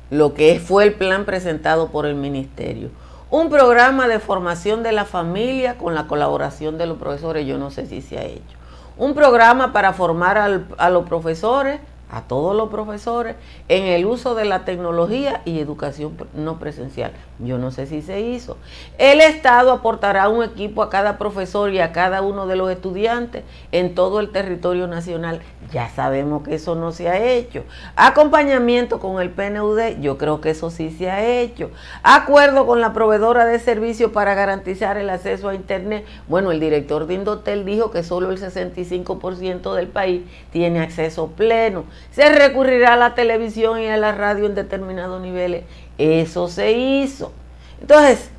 lo 0.10 0.34
que 0.34 0.62
fue 0.62 0.86
el 0.86 0.94
plan 0.94 1.26
presentado 1.26 1.90
por 1.90 2.06
el 2.06 2.16
ministerio. 2.16 2.92
Un 3.30 3.50
programa 3.50 4.08
de 4.08 4.20
formación 4.20 4.84
de 4.84 4.94
la 4.94 5.04
familia 5.04 5.78
con 5.78 5.96
la 5.96 6.08
colaboración 6.08 6.78
de 6.78 6.86
los 6.86 6.98
profesores, 6.98 7.46
yo 7.46 7.58
no 7.58 7.72
sé 7.72 7.88
si 7.88 8.02
se 8.02 8.18
ha 8.18 8.24
hecho. 8.24 8.61
Un 8.98 9.14
programa 9.14 9.74
para 9.74 9.94
formar 9.94 10.38
a 10.78 10.90
los 10.90 11.08
profesores 11.08 11.80
a 12.12 12.22
todos 12.22 12.56
los 12.56 12.70
profesores 12.70 13.38
en 13.70 13.86
el 13.86 14.06
uso 14.06 14.36
de 14.36 14.46
la 14.46 14.66
tecnología 14.66 15.42
y 15.46 15.60
educación 15.60 16.18
no 16.34 16.60
presencial. 16.60 17.14
Yo 17.40 17.58
no 17.58 17.72
sé 17.72 17.88
si 17.88 18.02
se 18.02 18.20
hizo. 18.20 18.58
El 18.98 19.22
Estado 19.22 19.72
aportará 19.72 20.28
un 20.28 20.44
equipo 20.44 20.84
a 20.84 20.90
cada 20.90 21.18
profesor 21.18 21.72
y 21.72 21.80
a 21.80 21.94
cada 21.94 22.22
uno 22.22 22.48
de 22.48 22.58
los 22.58 22.70
estudiantes 22.70 23.44
en 23.72 23.96
todo 23.96 24.20
el 24.20 24.32
territorio 24.32 24.88
nacional. 24.88 25.42
Ya 25.72 25.90
sabemos 25.90 26.44
que 26.44 26.56
eso 26.56 26.76
no 26.76 26.92
se 26.92 27.08
ha 27.08 27.24
hecho. 27.24 27.64
Acompañamiento 27.96 29.00
con 29.00 29.22
el 29.22 29.30
PNUD, 29.30 30.02
yo 30.02 30.18
creo 30.18 30.42
que 30.42 30.50
eso 30.50 30.70
sí 30.70 30.92
se 30.92 31.10
ha 31.10 31.26
hecho. 31.26 31.72
Acuerdo 32.04 32.68
con 32.68 32.82
la 32.82 32.92
proveedora 32.92 33.46
de 33.46 33.58
servicios 33.58 34.12
para 34.12 34.36
garantizar 34.36 34.98
el 34.98 35.10
acceso 35.10 35.48
a 35.48 35.56
Internet. 35.56 36.06
Bueno, 36.28 36.52
el 36.52 36.60
director 36.60 37.08
de 37.08 37.14
Indotel 37.14 37.64
dijo 37.64 37.90
que 37.92 38.04
solo 38.04 38.32
el 38.32 38.38
65% 38.38 39.74
del 39.74 39.88
país 39.88 40.24
tiene 40.52 40.82
acceso 40.82 41.28
pleno 41.28 41.86
se 42.12 42.30
recurrirá 42.30 42.94
a 42.94 42.98
la 42.98 43.16
televisión 43.16 43.80
y 43.80 43.88
a 43.88 43.98
la 43.98 44.12
radio 44.12 44.46
en 44.46 44.56
determinados 44.56 45.22
niveles. 45.22 45.64
Eso 45.98 46.48
se 46.48 46.72
hizo. 46.72 47.32
Entonces, 47.80 48.30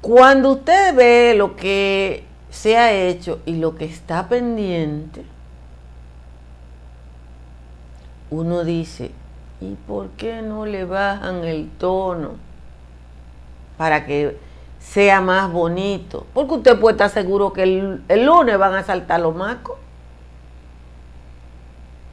cuando 0.00 0.52
usted 0.52 0.94
ve 0.94 1.34
lo 1.34 1.56
que 1.56 2.24
se 2.50 2.76
ha 2.76 2.92
hecho 2.92 3.40
y 3.46 3.56
lo 3.56 3.74
que 3.74 3.86
está 3.86 4.28
pendiente, 4.28 5.24
uno 8.30 8.64
dice, 8.64 9.10
¿y 9.60 9.74
por 9.86 10.10
qué 10.10 10.42
no 10.42 10.66
le 10.66 10.84
bajan 10.84 11.44
el 11.44 11.70
tono 11.78 12.32
para 13.76 14.06
que 14.06 14.36
sea 14.78 15.20
más 15.20 15.50
bonito? 15.50 16.26
Porque 16.34 16.54
usted 16.54 16.78
puede 16.78 16.94
estar 16.94 17.10
seguro 17.10 17.52
que 17.52 17.62
el, 17.62 18.24
lunes 18.24 18.58
van 18.58 18.74
a 18.74 18.82
saltar 18.82 19.20
los 19.20 19.34
macos. 19.34 19.76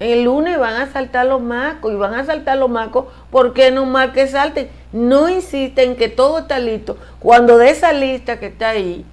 El 0.01 0.23
lunes 0.23 0.57
van 0.57 0.81
a 0.81 0.91
saltar 0.91 1.27
los 1.27 1.39
macos 1.43 1.93
y 1.93 1.95
van 1.95 2.15
a 2.15 2.25
saltar 2.25 2.57
los 2.57 2.71
macos 2.71 3.05
porque 3.29 3.69
no 3.69 3.85
más 3.85 4.09
que 4.09 4.27
salten. 4.27 4.67
No 4.91 5.29
insisten 5.29 5.95
que 5.95 6.09
todo 6.09 6.39
está 6.39 6.57
listo. 6.57 6.97
Cuando 7.19 7.59
de 7.59 7.69
esa 7.69 7.93
lista 7.93 8.39
que 8.39 8.47
está 8.47 8.69
ahí, 8.69 9.05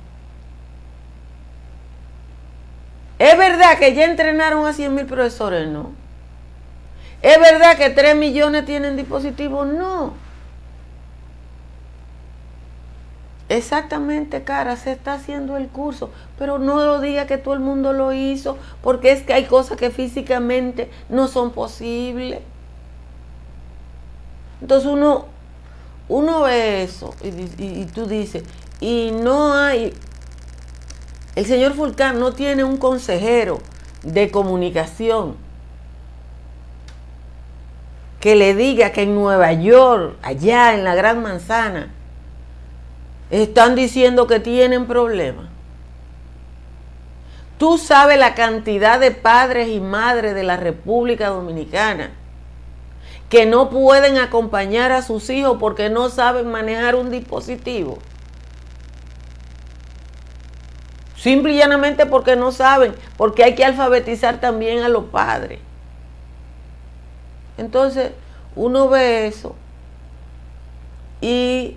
es 3.19 3.37
verdad 3.37 3.77
que 3.79 3.93
ya 3.95 4.07
entrenaron 4.07 4.65
a 4.67 4.73
100 4.73 4.95
mil 4.95 5.05
profesores, 5.05 5.69
no. 5.69 5.93
Es 7.21 7.39
verdad 7.39 7.77
que 7.77 7.91
3 7.91 8.17
millones 8.17 8.65
tienen 8.65 8.97
dispositivos, 8.97 9.69
no. 9.69 10.15
Exactamente, 13.49 14.45
cara, 14.45 14.77
se 14.77 14.93
está 14.93 15.15
haciendo 15.15 15.57
el 15.57 15.69
curso, 15.69 16.11
pero 16.39 16.59
no 16.59 16.85
lo 16.85 17.01
diga 17.01 17.27
que 17.27 17.39
todo 17.39 17.55
el 17.55 17.61
mundo 17.61 17.95
lo 17.95 18.13
hizo, 18.13 18.59
porque 18.83 19.11
es 19.11 19.23
que 19.23 19.33
hay 19.33 19.45
cosas 19.45 19.79
que 19.79 19.91
físicamente 19.91 20.91
no 21.09 21.29
son 21.29 21.53
posibles. 21.53 22.41
Entonces 24.61 24.91
uno, 24.91 25.27
uno 26.11 26.43
ve 26.43 26.83
eso 26.83 27.15
y, 27.23 27.87
tú 27.87 28.07
dices, 28.07 28.45
y 28.81 29.13
no 29.13 29.55
hay, 29.55 29.95
el 31.35 31.47
señor 31.47 31.73
Fulcán 31.73 32.21
no 32.21 32.33
tiene 32.33 32.65
un 32.65 32.77
consejero 32.77 33.61
de 34.03 34.31
comunicación 34.31 35.37
que 38.21 38.37
le 38.37 38.55
diga 38.55 38.91
que 38.91 39.03
en 39.03 39.15
Nueva 39.15 39.55
York, 39.55 40.19
allá 40.23 40.75
en 40.75 40.85
la 40.85 40.95
Gran 40.95 41.23
Manzana, 41.23 41.95
están 43.31 43.75
diciendo 43.75 44.27
que 44.27 44.41
tienen 44.41 44.87
problemas. 44.87 45.47
Tú 47.59 47.77
sabes 47.77 48.19
la 48.19 48.35
cantidad 48.35 49.01
de 49.01 49.11
padres 49.11 49.69
y 49.69 49.81
madres 49.81 50.35
de 50.35 50.45
la 50.45 50.57
República 50.57 51.29
Dominicana 51.29 52.13
que 53.29 53.47
no 53.47 53.69
pueden 53.69 54.17
acompañar 54.17 54.93
a 54.93 55.03
sus 55.03 55.29
hijos 55.29 55.59
porque 55.61 55.91
no 55.91 56.09
saben 56.09 56.51
manejar 56.51 56.95
un 56.95 57.11
dispositivo. 57.11 57.99
Simple 61.17 61.53
y 61.53 61.59
llanamente 61.59 62.07
porque 62.07 62.37
no 62.37 62.53
saben, 62.53 62.95
porque 63.17 63.43
hay 63.43 63.55
que 63.55 63.65
alfabetizar 63.65 64.41
también 64.41 64.83
a 64.85 64.89
los 64.89 65.05
padres. 65.07 65.59
Entonces, 67.59 68.13
uno 68.55 68.89
ve 68.89 69.27
eso 69.27 69.57
y, 71.21 71.77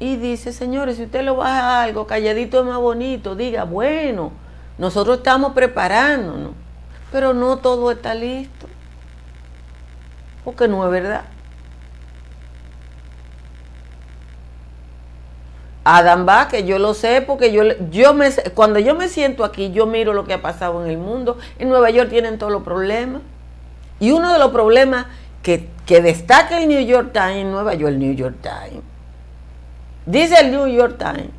y 0.00 0.16
dice, 0.16 0.52
señores, 0.52 0.96
si 0.96 1.04
usted 1.04 1.22
lo 1.22 1.36
baja 1.36 1.82
algo, 1.82 2.06
calladito 2.06 2.60
es 2.60 2.66
más 2.66 2.78
bonito, 2.78 3.34
diga, 3.34 3.64
bueno, 3.64 4.32
nosotros 4.78 5.18
estamos 5.18 5.52
preparándonos, 5.52 6.52
pero 7.10 7.34
no 7.34 7.58
todo 7.58 7.90
está 7.90 8.14
listo, 8.14 8.66
porque 10.44 10.68
no 10.68 10.84
es 10.84 10.90
verdad. 10.90 11.24
Adam 15.90 16.26
que 16.50 16.64
yo 16.64 16.78
lo 16.78 16.92
sé 16.92 17.22
porque 17.22 17.50
yo, 17.50 17.62
yo 17.90 18.12
me, 18.12 18.30
cuando 18.54 18.78
yo 18.78 18.94
me 18.94 19.08
siento 19.08 19.42
aquí, 19.42 19.70
yo 19.70 19.86
miro 19.86 20.12
lo 20.12 20.26
que 20.26 20.34
ha 20.34 20.42
pasado 20.42 20.84
en 20.84 20.90
el 20.90 20.98
mundo. 20.98 21.38
En 21.58 21.70
Nueva 21.70 21.88
York 21.88 22.10
tienen 22.10 22.36
todos 22.36 22.52
los 22.52 22.62
problemas. 22.62 23.22
Y 23.98 24.10
uno 24.10 24.30
de 24.30 24.38
los 24.38 24.50
problemas 24.50 25.06
que, 25.42 25.66
destaca 25.86 26.58
el 26.58 26.68
New 26.68 26.84
York 26.84 27.12
Times 27.14 27.46
Nueva 27.46 27.72
York, 27.72 27.92
el 27.92 27.98
New 27.98 28.12
York 28.12 28.36
Times, 28.42 28.82
dice 30.08 30.40
el 30.40 30.50
New 30.50 30.66
York 30.66 30.96
Times, 30.98 31.30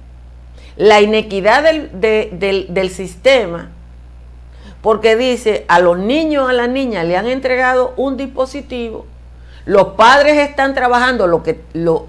la 0.77 1.01
inequidad 1.01 1.63
del, 1.63 2.69
del 2.69 2.89
sistema, 2.89 3.69
porque 4.81 5.15
dice, 5.15 5.65
a 5.67 5.79
los 5.79 5.97
niños, 5.97 6.49
a 6.49 6.53
las 6.53 6.69
niñas 6.69 7.05
le 7.05 7.17
han 7.17 7.27
entregado 7.27 7.93
un 7.97 8.15
dispositivo, 8.15 9.05
los 9.65 9.89
padres 9.89 10.37
están 10.37 10.73
trabajando, 10.73 11.27
lo 11.27 11.43
que, 11.43 11.61
lo, 11.73 12.05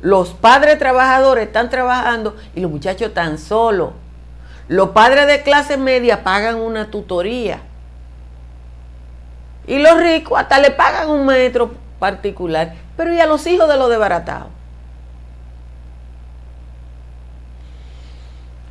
los 0.00 0.30
padres 0.34 0.78
trabajadores 0.78 1.46
están 1.46 1.70
trabajando 1.70 2.36
y 2.54 2.60
los 2.60 2.70
muchachos 2.70 3.08
están 3.08 3.38
solos. 3.38 3.92
Los 4.68 4.90
padres 4.90 5.26
de 5.26 5.42
clase 5.42 5.78
media 5.78 6.22
pagan 6.22 6.56
una 6.56 6.90
tutoría. 6.90 7.60
Y 9.66 9.78
los 9.78 9.98
ricos 9.98 10.38
hasta 10.38 10.58
le 10.58 10.70
pagan 10.70 11.08
un 11.08 11.24
maestro 11.24 11.70
particular. 11.98 12.74
Pero 12.96 13.14
¿y 13.14 13.20
a 13.20 13.26
los 13.26 13.46
hijos 13.46 13.68
de 13.68 13.76
los 13.78 13.88
desbaratados? 13.88 14.48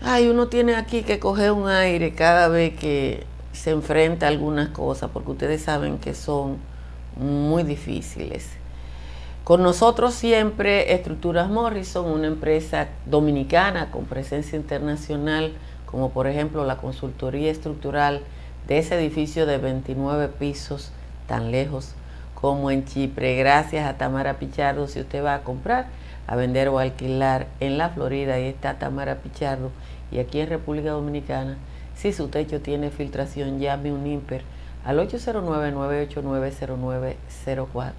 Ay, 0.01 0.27
uno 0.29 0.47
tiene 0.47 0.75
aquí 0.75 1.01
que 1.01 1.19
coger 1.19 1.51
un 1.51 1.67
aire 1.67 2.13
cada 2.13 2.47
vez 2.49 2.77
que 2.77 3.25
se 3.51 3.71
enfrenta 3.71 4.27
a 4.27 4.29
algunas 4.29 4.69
cosas, 4.69 5.09
porque 5.11 5.31
ustedes 5.31 5.63
saben 5.63 5.97
que 5.97 6.13
son 6.13 6.57
muy 7.15 7.63
difíciles. 7.63 8.47
Con 9.43 9.63
nosotros 9.63 10.13
siempre 10.13 10.93
Estructuras 10.93 11.49
Morrison, 11.49 12.05
una 12.05 12.27
empresa 12.27 12.89
dominicana 13.05 13.89
con 13.89 14.05
presencia 14.05 14.55
internacional, 14.55 15.53
como 15.85 16.11
por 16.11 16.27
ejemplo 16.27 16.65
la 16.65 16.77
consultoría 16.77 17.49
estructural 17.49 18.21
de 18.67 18.77
ese 18.77 18.95
edificio 18.95 19.45
de 19.45 19.57
29 19.57 20.27
pisos 20.27 20.91
tan 21.27 21.49
lejos 21.49 21.93
como 22.35 22.69
en 22.69 22.85
Chipre. 22.85 23.35
Gracias 23.37 23.87
a 23.87 23.97
Tamara 23.97 24.37
Pichardo, 24.37 24.87
si 24.87 24.99
usted 24.99 25.23
va 25.23 25.35
a 25.35 25.43
comprar, 25.43 25.87
a 26.27 26.35
vender 26.35 26.69
o 26.69 26.77
alquilar 26.77 27.47
en 27.59 27.77
la 27.77 27.89
Florida, 27.89 28.35
ahí 28.35 28.45
está 28.45 28.77
Tamara 28.77 29.15
Pichardo. 29.15 29.71
Y 30.11 30.19
aquí 30.19 30.39
en 30.39 30.49
República 30.49 30.91
Dominicana, 30.91 31.57
si 31.95 32.13
su 32.13 32.27
techo 32.27 32.61
tiene 32.61 32.91
filtración, 32.91 33.59
llame 33.59 33.91
un 33.91 34.05
IMPER 34.05 34.43
al 34.85 34.99
809-989-0904. 34.99 37.93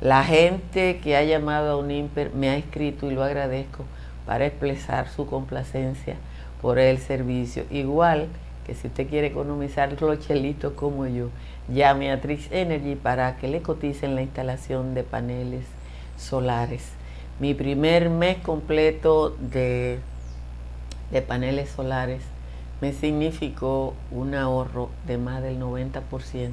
La 0.00 0.24
gente 0.24 0.98
que 0.98 1.16
ha 1.16 1.24
llamado 1.24 1.72
a 1.72 1.76
un 1.76 1.90
IMPER 1.90 2.32
me 2.32 2.48
ha 2.48 2.56
escrito 2.56 3.10
y 3.10 3.14
lo 3.14 3.24
agradezco 3.24 3.84
para 4.26 4.46
expresar 4.46 5.08
su 5.08 5.26
complacencia 5.26 6.14
por 6.62 6.78
el 6.78 6.98
servicio. 6.98 7.64
Igual 7.70 8.28
que 8.66 8.74
si 8.74 8.88
usted 8.88 9.08
quiere 9.08 9.28
economizar 9.28 10.00
los 10.00 10.20
chelitos 10.20 10.74
como 10.74 11.06
yo, 11.06 11.30
llame 11.68 12.12
a 12.12 12.20
Trix 12.20 12.52
Energy 12.52 12.94
para 12.94 13.36
que 13.36 13.48
le 13.48 13.62
coticen 13.62 14.14
la 14.14 14.22
instalación 14.22 14.94
de 14.94 15.02
paneles 15.02 15.64
solares. 16.16 16.97
Mi 17.40 17.54
primer 17.54 18.10
mes 18.10 18.38
completo 18.38 19.30
de, 19.38 20.00
paneles 21.28 21.70
solares 21.70 22.20
me 22.80 22.92
significó 22.92 23.94
un 24.10 24.34
ahorro 24.34 24.90
de 25.06 25.18
más 25.18 25.40
del 25.40 25.60
90% 25.60 26.52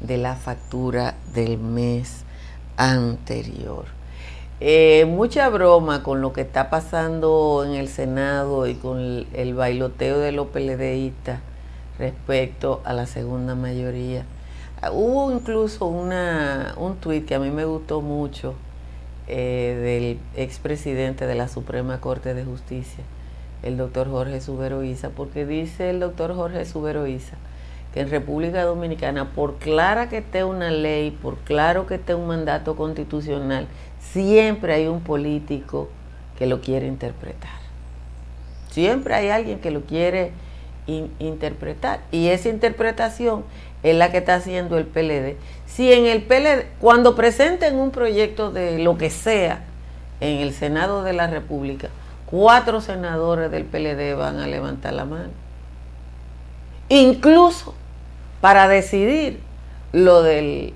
de 0.00 0.16
la 0.16 0.34
factura 0.34 1.16
del 1.34 1.58
mes 1.58 2.24
anterior. 2.78 3.84
Eh, 4.60 5.04
mucha 5.06 5.50
broma 5.50 6.02
con 6.02 6.22
lo 6.22 6.32
que 6.32 6.40
está 6.40 6.70
pasando 6.70 7.62
en 7.66 7.74
el 7.74 7.88
Senado 7.88 8.66
y 8.66 8.74
con 8.74 9.26
el, 9.34 9.54
bailoteo 9.54 10.18
de 10.18 10.32
los 10.32 10.46
PLDistas 10.46 11.40
respecto 11.98 12.80
a 12.86 12.94
la 12.94 13.04
segunda 13.04 13.54
mayoría. 13.54 14.24
Hubo 14.90 15.30
incluso 15.30 15.84
un 15.84 16.96
tuit 17.02 17.26
que 17.26 17.34
a 17.34 17.38
mí 17.38 17.50
me 17.50 17.66
gustó 17.66 18.00
mucho 18.00 18.54
eh, 19.28 20.18
del 20.34 20.42
expresidente 20.42 21.26
de 21.26 21.34
la 21.34 21.48
Suprema 21.48 22.00
Corte 22.00 22.34
de 22.34 22.44
Justicia, 22.44 23.04
el 23.62 23.76
doctor 23.76 24.10
Jorge 24.10 24.40
Subero 24.40 24.82
Isa, 24.82 25.10
porque 25.10 25.46
dice 25.46 25.90
el 25.90 26.00
doctor 26.00 26.34
Jorge 26.34 26.64
Subero 26.64 27.06
Isa 27.06 27.36
en 27.96 28.10
República 28.10 28.62
Dominicana, 28.62 29.32
por 29.32 29.56
clara 29.56 30.10
que 30.10 30.18
esté 30.18 30.44
una 30.44 30.70
ley, 30.70 31.10
por 31.10 31.38
claro 31.38 31.86
que 31.86 31.94
esté 31.94 32.14
un 32.14 32.26
mandato 32.26 32.76
constitucional, 32.76 33.66
siempre 33.98 34.74
hay 34.74 34.86
un 34.86 35.00
político 35.00 35.88
que 36.38 36.46
lo 36.46 36.60
quiere 36.60 36.86
interpretar. 36.86 37.58
Siempre 38.70 39.14
hay 39.14 39.30
alguien 39.30 39.60
que 39.60 39.70
lo 39.70 39.80
quiere 39.86 40.32
interpretar. 40.86 42.00
Y 42.10 42.28
esa 42.28 42.48
interpretación 42.48 43.44
es 43.82 43.96
la 43.96 44.10
que 44.10 44.18
está 44.18 44.36
haciendo 44.36 44.78
el 44.78 44.86
PLD. 44.86 45.36
Si 45.66 45.92
en 45.92 46.06
el 46.06 46.22
PLD, 46.22 46.66
cuando 46.80 47.14
presenten 47.14 47.76
un 47.76 47.90
proyecto 47.90 48.50
de 48.50 48.78
lo 48.78 48.96
que 48.96 49.10
sea 49.10 49.64
en 50.20 50.38
el 50.38 50.52
Senado 50.52 51.02
de 51.02 51.12
la 51.12 51.26
República, 51.26 51.88
cuatro 52.26 52.80
senadores 52.80 53.50
del 53.50 53.64
PLD 53.64 54.16
van 54.16 54.38
a 54.38 54.46
levantar 54.46 54.92
la 54.92 55.04
mano. 55.04 55.30
Incluso 56.88 57.74
para 58.40 58.68
decidir 58.68 59.40
lo 59.92 60.22
del, 60.22 60.72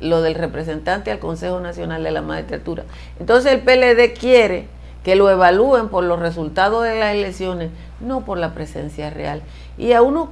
lo 0.00 0.22
del 0.22 0.34
representante 0.34 1.10
al 1.10 1.18
Consejo 1.18 1.60
Nacional 1.60 2.02
de 2.02 2.10
la 2.10 2.22
Magistratura. 2.22 2.84
Entonces 3.18 3.52
el 3.52 3.60
PLD 3.60 4.18
quiere 4.18 4.68
que 5.04 5.14
lo 5.16 5.30
evalúen 5.30 5.88
por 5.88 6.02
los 6.04 6.18
resultados 6.18 6.82
de 6.82 6.98
las 6.98 7.14
elecciones, 7.14 7.70
no 8.00 8.24
por 8.24 8.38
la 8.38 8.54
presencia 8.54 9.10
real. 9.10 9.42
Y 9.76 9.92
a 9.92 10.02
uno, 10.02 10.30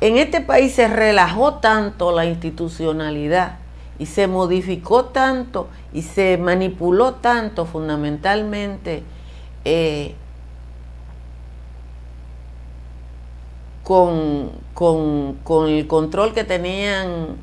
en 0.00 0.16
este 0.16 0.40
país 0.40 0.74
se 0.74 0.88
relajó 0.88 1.54
tanto 1.54 2.10
la 2.10 2.24
institucionalidad 2.24 3.58
y 3.98 4.06
se 4.06 4.26
modificó 4.26 5.04
tanto 5.06 5.68
y 5.92 6.02
se 6.02 6.36
manipuló 6.38 7.14
tanto 7.14 7.64
fundamentalmente 7.66 9.04
eh, 9.64 10.14
con, 13.84 14.50
con, 14.72 15.68
el 15.68 15.86
control 15.86 16.32
que 16.32 16.44
tenían 16.44 17.36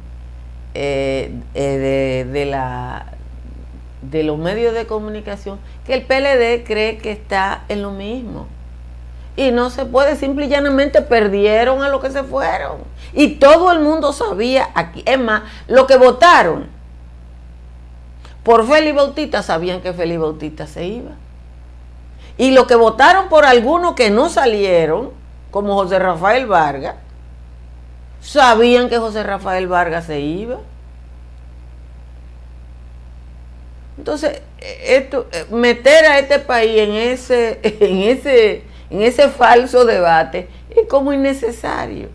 eh, 0.74 1.32
eh, 1.54 2.28
de, 2.30 2.46
la, 2.46 3.14
de 4.02 4.24
los 4.24 4.38
medios 4.38 4.74
de 4.74 4.88
comunicación, 4.88 5.60
que 5.86 5.94
el 5.94 6.04
PLD 6.04 6.66
cree 6.66 6.98
que 6.98 7.12
está 7.12 7.64
en 7.70 7.82
lo 7.82 7.92
mismo. 7.92 8.48
Y 9.36 9.52
no 9.52 9.70
se 9.70 9.86
puede, 9.86 10.16
simple 10.16 10.46
y 10.46 10.50
llanamente 10.50 11.02
perdieron 11.02 11.84
a 11.84 11.90
los 11.90 12.02
que 12.02 12.12
se 12.12 12.24
fueron. 12.24 12.80
Y 13.14 13.36
todo 13.36 13.72
el 13.72 13.80
mundo 13.80 14.12
sabía 14.12 14.70
aquí. 14.76 15.04
Es 15.06 15.20
más, 15.20 15.44
lo 15.68 15.88
que 15.88 15.98
votaron 15.98 16.68
por 18.44 18.68
Félix 18.68 18.96
Bautista 18.96 19.44
sabían 19.44 19.82
que 19.82 19.94
Félix 19.94 20.20
Bautista 20.20 20.68
se 20.68 20.86
iba. 20.86 21.12
Y 22.38 22.52
lo 22.52 22.68
que 22.68 22.76
votaron 22.76 23.30
por 23.30 23.46
algunos 23.46 23.94
que 23.94 24.10
no 24.10 24.30
salieron, 24.30 25.12
como 25.52 25.76
José 25.76 26.00
Rafael 26.00 26.48
Vargas, 26.48 26.96
sabían 28.20 28.90
que 28.90 28.98
José 28.98 29.24
Rafael 29.24 29.68
Vargas 29.68 30.06
se 30.06 30.20
iba. 30.22 30.58
Entonces, 34.02 34.42
esto, 34.84 35.28
meter 35.52 36.06
a 36.06 36.18
este 36.18 36.40
país 36.40 36.76
en 36.76 36.94
ese, 36.94 37.60
en 37.62 38.00
ese, 38.00 38.64
en 38.90 39.04
ese 39.04 39.30
falso 39.30 39.86
debate 39.86 40.48
es 40.72 40.88
como 40.88 41.14
innecesario. 41.14 42.10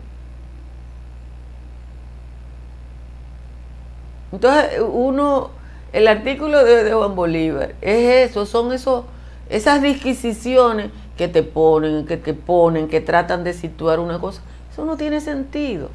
Entonces, 4.33 4.81
uno, 4.85 5.51
el 5.93 6.09
artículo 6.09 6.61
de, 6.65 6.91
Juan 6.91 7.15
Bolívar 7.15 7.73
es 7.79 8.31
eso, 8.31 8.45
son 8.45 8.73
esos, 8.73 9.05
esas 9.47 9.81
disquisiciones 9.81 10.89
que 11.15 11.29
te 11.29 11.41
ponen, 11.41 12.05
que 12.05 12.17
te 12.17 12.33
ponen, 12.33 12.89
que 12.89 12.99
tratan 12.99 13.45
de 13.45 13.53
situar 13.53 14.01
una 14.01 14.19
cosa. 14.19 14.41
Eso 14.73 14.83
no 14.83 14.97
tiene 14.97 15.21
sentido. 15.21 15.89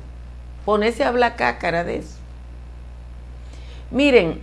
Ponerse 0.65 1.05
a 1.05 1.09
hablar 1.09 1.37
cácara 1.37 1.85
de 1.85 1.97
eso. 1.97 2.17
Miren, 3.91 4.41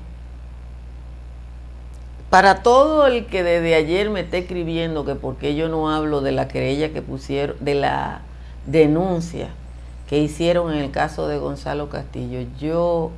para 2.30 2.62
todo 2.62 3.08
el 3.08 3.26
que 3.26 3.44
desde 3.44 3.76
ayer 3.76 4.10
me 4.10 4.22
esté 4.22 4.40
escribiendo 4.40 5.04
que 5.04 5.16
por 5.16 5.38
qué 5.38 5.56
yo 5.56 5.68
no 5.68 5.90
hablo 5.90 6.22
de 6.22 6.32
la 6.32 6.48
querella 6.48 6.94
que 6.94 7.02
pusieron, 7.02 7.56
de 7.60 7.76
la 7.76 8.22
denuncia 8.66 9.50
que 10.08 10.20
hicieron 10.20 10.72
en 10.72 10.80
el 10.80 10.92
caso 10.92 11.28
de 11.28 11.38
Gonzalo 11.40 11.90
Castillo, 11.90 12.48
yo 12.60 13.12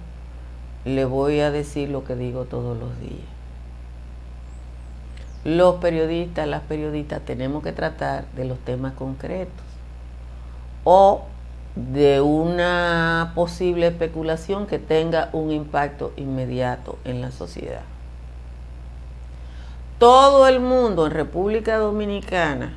le 0.85 1.05
voy 1.05 1.39
a 1.41 1.51
decir 1.51 1.89
lo 1.89 2.03
que 2.03 2.15
digo 2.15 2.45
todos 2.45 2.77
los 2.77 2.99
días. 2.99 3.31
Los 5.43 5.75
periodistas, 5.75 6.47
las 6.47 6.61
periodistas 6.61 7.21
tenemos 7.21 7.63
que 7.63 7.71
tratar 7.71 8.25
de 8.35 8.45
los 8.45 8.59
temas 8.59 8.93
concretos 8.93 9.65
o 10.83 11.23
de 11.75 12.21
una 12.21 13.31
posible 13.35 13.87
especulación 13.87 14.67
que 14.67 14.79
tenga 14.79 15.29
un 15.33 15.51
impacto 15.51 16.13
inmediato 16.15 16.97
en 17.05 17.21
la 17.21 17.31
sociedad. 17.31 17.83
Todo 20.01 20.47
el 20.47 20.59
mundo 20.59 21.05
en 21.05 21.11
República 21.11 21.77
Dominicana 21.77 22.73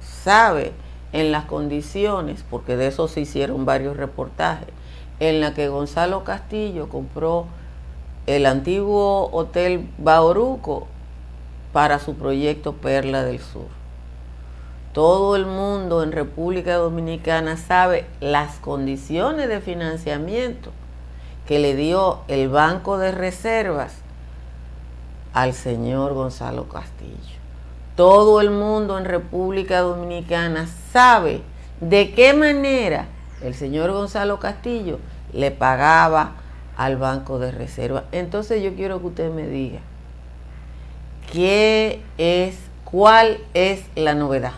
sabe 0.00 0.72
en 1.12 1.30
las 1.30 1.44
condiciones, 1.44 2.44
porque 2.50 2.76
de 2.76 2.88
eso 2.88 3.06
se 3.06 3.20
hicieron 3.20 3.64
varios 3.64 3.96
reportajes, 3.96 4.66
en 5.20 5.40
la 5.40 5.54
que 5.54 5.68
Gonzalo 5.68 6.24
Castillo 6.24 6.88
compró 6.88 7.46
el 8.26 8.44
antiguo 8.44 9.30
Hotel 9.30 9.88
Bauruco 9.98 10.88
para 11.72 12.00
su 12.00 12.16
proyecto 12.16 12.72
Perla 12.72 13.22
del 13.22 13.38
Sur. 13.38 13.68
Todo 14.92 15.36
el 15.36 15.46
mundo 15.46 16.02
en 16.02 16.10
República 16.10 16.74
Dominicana 16.74 17.56
sabe 17.56 18.04
las 18.18 18.56
condiciones 18.56 19.48
de 19.48 19.60
financiamiento 19.60 20.72
que 21.46 21.60
le 21.60 21.76
dio 21.76 22.22
el 22.26 22.48
Banco 22.48 22.98
de 22.98 23.12
Reservas 23.12 23.98
al 25.34 25.52
señor 25.52 26.14
Gonzalo 26.14 26.68
Castillo. 26.68 27.38
Todo 27.96 28.40
el 28.40 28.50
mundo 28.50 28.96
en 28.96 29.04
República 29.04 29.80
Dominicana 29.80 30.68
sabe 30.92 31.42
de 31.80 32.12
qué 32.12 32.32
manera 32.32 33.08
el 33.42 33.54
señor 33.54 33.90
Gonzalo 33.90 34.38
Castillo 34.38 34.98
le 35.32 35.50
pagaba 35.50 36.32
al 36.76 36.96
Banco 36.96 37.38
de 37.38 37.50
Reserva. 37.50 38.04
Entonces 38.12 38.62
yo 38.62 38.74
quiero 38.74 39.00
que 39.00 39.06
usted 39.06 39.30
me 39.32 39.46
diga, 39.46 39.80
¿qué 41.32 42.00
es, 42.16 42.56
cuál 42.84 43.38
es 43.54 43.84
la 43.96 44.14
novedad 44.14 44.54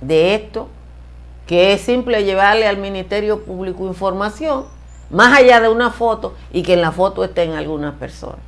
de 0.00 0.34
esto? 0.34 0.68
Que 1.46 1.74
es 1.74 1.82
simple 1.82 2.24
llevarle 2.24 2.66
al 2.66 2.78
Ministerio 2.78 3.44
Público 3.44 3.86
información, 3.86 4.64
más 5.10 5.38
allá 5.38 5.60
de 5.60 5.68
una 5.68 5.90
foto, 5.90 6.34
y 6.52 6.62
que 6.62 6.74
en 6.74 6.82
la 6.82 6.92
foto 6.92 7.24
estén 7.24 7.52
algunas 7.52 7.94
personas. 7.94 8.47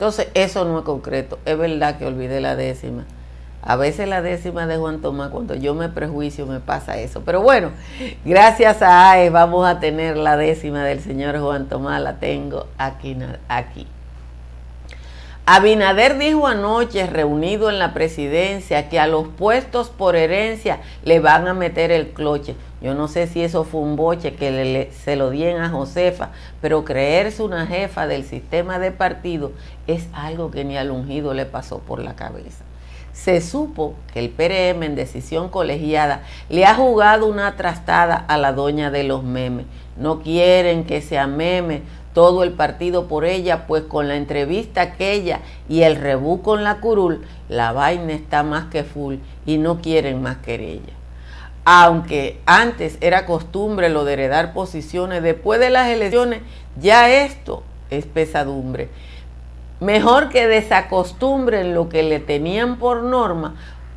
Entonces, 0.00 0.28
eso 0.32 0.64
no 0.64 0.78
es 0.78 0.84
concreto. 0.86 1.38
Es 1.44 1.58
verdad 1.58 1.98
que 1.98 2.06
olvidé 2.06 2.40
la 2.40 2.56
décima. 2.56 3.04
A 3.60 3.76
veces 3.76 4.08
la 4.08 4.22
décima 4.22 4.66
de 4.66 4.78
Juan 4.78 5.02
Tomás, 5.02 5.28
cuando 5.28 5.54
yo 5.54 5.74
me 5.74 5.90
prejuicio, 5.90 6.46
me 6.46 6.58
pasa 6.58 6.96
eso. 6.96 7.20
Pero 7.22 7.42
bueno, 7.42 7.68
gracias 8.24 8.80
a 8.80 9.10
AES 9.10 9.30
vamos 9.30 9.68
a 9.68 9.78
tener 9.78 10.16
la 10.16 10.38
décima 10.38 10.84
del 10.84 11.00
señor 11.00 11.38
Juan 11.38 11.68
Tomás. 11.68 12.00
La 12.00 12.14
tengo 12.14 12.66
aquí. 12.78 13.14
aquí. 13.48 13.86
Abinader 15.46 16.16
dijo 16.18 16.46
anoche, 16.46 17.06
reunido 17.06 17.70
en 17.70 17.78
la 17.78 17.92
presidencia, 17.92 18.88
que 18.88 19.00
a 19.00 19.06
los 19.06 19.26
puestos 19.26 19.88
por 19.88 20.14
herencia 20.14 20.80
le 21.04 21.18
van 21.18 21.48
a 21.48 21.54
meter 21.54 21.90
el 21.90 22.10
cloche. 22.10 22.54
Yo 22.80 22.94
no 22.94 23.08
sé 23.08 23.26
si 23.26 23.42
eso 23.42 23.64
fue 23.64 23.80
un 23.80 23.96
boche 23.96 24.34
que 24.34 24.90
se 24.92 25.16
lo 25.16 25.30
dieron 25.30 25.62
a 25.62 25.68
Josefa, 25.70 26.30
pero 26.60 26.84
creerse 26.84 27.42
una 27.42 27.66
jefa 27.66 28.06
del 28.06 28.24
sistema 28.24 28.78
de 28.78 28.90
partido 28.90 29.52
es 29.86 30.08
algo 30.12 30.50
que 30.50 30.64
ni 30.64 30.76
al 30.76 30.90
ungido 30.90 31.34
le 31.34 31.46
pasó 31.46 31.80
por 31.80 31.98
la 31.98 32.14
cabeza. 32.14 32.64
Se 33.12 33.40
supo 33.40 33.94
que 34.14 34.20
el 34.20 34.30
PRM 34.30 34.82
en 34.84 34.94
decisión 34.94 35.48
colegiada 35.48 36.22
le 36.48 36.64
ha 36.64 36.74
jugado 36.74 37.26
una 37.26 37.56
trastada 37.56 38.14
a 38.14 38.38
la 38.38 38.52
doña 38.52 38.90
de 38.90 39.04
los 39.04 39.24
memes. 39.24 39.66
No 39.96 40.20
quieren 40.20 40.84
que 40.84 41.02
sea 41.02 41.26
meme 41.26 41.82
todo 42.12 42.42
el 42.42 42.52
partido 42.52 43.06
por 43.06 43.24
ella, 43.24 43.66
pues 43.66 43.84
con 43.84 44.08
la 44.08 44.16
entrevista 44.16 44.82
aquella 44.82 45.40
y 45.68 45.82
el 45.82 45.96
rebú 45.96 46.42
con 46.42 46.64
la 46.64 46.80
curul, 46.80 47.24
la 47.48 47.72
vaina 47.72 48.12
está 48.12 48.42
más 48.42 48.66
que 48.66 48.84
full 48.84 49.16
y 49.46 49.58
no 49.58 49.80
quieren 49.80 50.22
más 50.22 50.38
que 50.38 50.54
ella 50.54 51.00
aunque 51.64 52.40
antes 52.46 52.98
era 53.00 53.26
costumbre 53.26 53.90
lo 53.90 54.04
de 54.04 54.14
heredar 54.14 54.52
posiciones, 54.52 55.22
después 55.22 55.60
de 55.60 55.70
las 55.70 55.88
elecciones 55.88 56.40
ya 56.80 57.10
esto 57.10 57.62
es 57.90 58.06
pesadumbre. 58.06 58.88
Mejor 59.80 60.28
que 60.28 60.46
desacostumbren 60.46 61.74
lo 61.74 61.88
que 61.88 62.02
le 62.02 62.18
tenían 62.18 62.76
por 62.78 63.02
norma, 63.02 63.54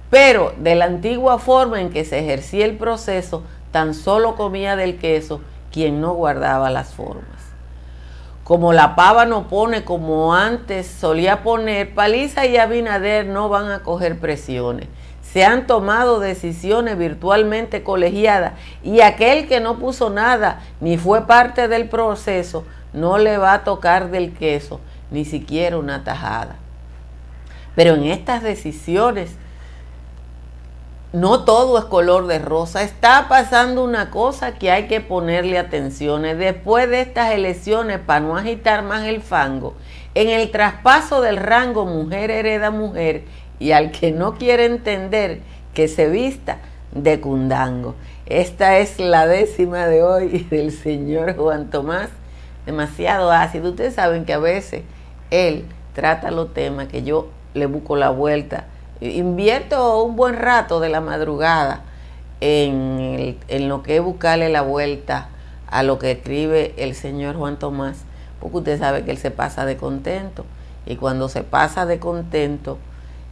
pero 0.09 0.53
de 0.59 0.75
la 0.75 0.85
antigua 0.85 1.39
forma 1.39 1.81
en 1.81 1.89
que 1.89 2.05
se 2.05 2.19
ejercía 2.19 2.65
el 2.65 2.77
proceso, 2.77 3.43
tan 3.71 3.93
solo 3.93 4.35
comía 4.35 4.75
del 4.75 4.97
queso 4.97 5.41
quien 5.71 5.99
no 5.99 6.13
guardaba 6.13 6.69
las 6.69 6.93
formas. 6.93 7.32
Como 8.43 8.73
la 8.73 8.95
pava 8.95 9.25
no 9.25 9.47
pone 9.47 9.83
como 9.83 10.33
antes 10.35 10.87
solía 10.87 11.43
poner, 11.43 11.93
Paliza 11.93 12.45
y 12.45 12.57
Abinader 12.57 13.25
no 13.25 13.49
van 13.49 13.71
a 13.71 13.83
coger 13.83 14.19
presiones 14.19 14.87
se 15.33 15.43
han 15.43 15.65
tomado 15.65 16.19
decisiones 16.19 16.95
virtualmente 16.95 17.81
colegiadas 17.81 18.53
y 18.83 19.01
aquel 19.01 19.47
que 19.47 19.59
no 19.59 19.79
puso 19.79 20.11
nada 20.11 20.61
ni 20.79 20.99
fue 20.99 21.25
parte 21.25 21.67
del 21.67 21.89
proceso 21.89 22.65
no 22.93 23.17
le 23.17 23.39
va 23.39 23.53
a 23.53 23.63
tocar 23.63 24.11
del 24.11 24.33
queso 24.33 24.79
ni 25.09 25.25
siquiera 25.25 25.79
una 25.79 26.03
tajada. 26.03 26.57
Pero 27.73 27.95
en 27.95 28.03
estas 28.03 28.43
decisiones 28.43 29.35
no 31.13 31.45
todo 31.45 31.77
es 31.77 31.85
color 31.85 32.25
de 32.25 32.39
rosa. 32.39 32.81
Está 32.81 33.27
pasando 33.29 33.83
una 33.83 34.09
cosa 34.09 34.55
que 34.55 34.71
hay 34.71 34.87
que 34.87 34.99
ponerle 34.99 35.59
atención. 35.59 36.23
Después 36.23 36.89
de 36.89 37.01
estas 37.01 37.33
elecciones, 37.33 37.99
para 37.99 38.19
no 38.19 38.35
agitar 38.35 38.83
más 38.83 39.05
el 39.05 39.21
fango, 39.21 39.75
en 40.15 40.29
el 40.29 40.49
traspaso 40.49 41.21
del 41.21 41.37
rango 41.37 41.85
mujer 41.85 42.31
hereda 42.31 42.71
mujer 42.71 43.25
y 43.59 43.71
al 43.71 43.91
que 43.91 44.11
no 44.11 44.35
quiere 44.35 44.65
entender 44.65 45.41
que 45.75 45.87
se 45.87 46.09
vista 46.09 46.57
de 46.91 47.21
cundango. 47.21 47.93
Esta 48.25 48.79
es 48.79 48.99
la 48.99 49.27
décima 49.27 49.85
de 49.85 50.01
hoy 50.01 50.39
del 50.49 50.71
señor 50.71 51.35
Juan 51.35 51.69
Tomás, 51.69 52.09
demasiado 52.65 53.31
ácido. 53.31 53.69
Ustedes 53.69 53.93
saben 53.93 54.25
que 54.25 54.33
a 54.33 54.39
veces 54.39 54.81
él 55.29 55.65
trata 55.93 56.31
los 56.31 56.55
temas 56.55 56.87
que 56.87 57.03
yo 57.03 57.29
le 57.53 57.67
busco 57.67 57.95
la 57.95 58.09
vuelta. 58.09 58.65
Invierto 59.03 60.03
un 60.03 60.15
buen 60.15 60.35
rato 60.35 60.79
de 60.79 60.89
la 60.89 61.01
madrugada 61.01 61.81
en, 62.39 63.37
en 63.47 63.67
lo 63.67 63.83
que 63.83 63.97
es 63.97 64.01
buscarle 64.01 64.49
la 64.49 64.61
vuelta 64.61 65.29
a 65.67 65.83
lo 65.83 65.99
que 65.99 66.11
escribe 66.11 66.73
el 66.77 66.95
señor 66.95 67.35
Juan 67.35 67.59
Tomás, 67.59 68.05
porque 68.39 68.57
usted 68.57 68.79
sabe 68.79 69.03
que 69.03 69.11
él 69.11 69.17
se 69.17 69.31
pasa 69.31 69.65
de 69.65 69.75
contento. 69.75 70.45
Y 70.85 70.97
cuando 70.97 71.29
se 71.29 71.43
pasa 71.43 71.85
de 71.85 71.99
contento, 71.99 72.77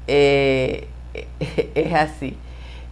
eh, 0.08 0.88
es 1.76 1.94
así. 1.94 2.38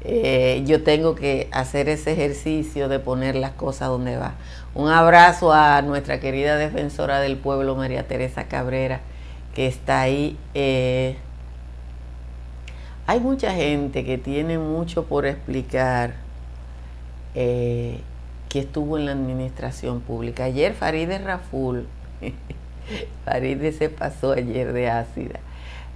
Eh, 0.01 0.63
yo 0.65 0.83
tengo 0.83 1.15
que 1.15 1.49
hacer 1.51 1.89
ese 1.89 2.13
ejercicio 2.13 2.87
de 2.87 2.99
poner 2.99 3.35
las 3.35 3.51
cosas 3.51 3.89
donde 3.89 4.17
va. 4.17 4.35
Un 4.73 4.89
abrazo 4.89 5.51
a 5.51 5.81
nuestra 5.81 6.19
querida 6.19 6.55
defensora 6.55 7.19
del 7.19 7.35
pueblo, 7.35 7.75
María 7.75 8.07
Teresa 8.07 8.47
Cabrera, 8.47 9.01
que 9.53 9.67
está 9.67 10.01
ahí. 10.01 10.37
Eh, 10.53 11.17
hay 13.09 13.19
mucha 13.19 13.53
gente 13.53 14.05
que 14.05 14.19
tiene 14.19 14.59
mucho 14.59 15.05
por 15.05 15.25
explicar 15.25 16.13
que 17.33 18.03
estuvo 18.53 18.99
en 18.99 19.07
la 19.07 19.13
administración 19.13 20.01
pública. 20.01 20.43
Ayer 20.43 20.75
Faride 20.75 21.17
Raful, 21.17 21.87
Faride 23.25 23.71
se 23.71 23.89
pasó 23.89 24.33
ayer 24.33 24.73
de 24.73 24.91
ácida 24.91 25.39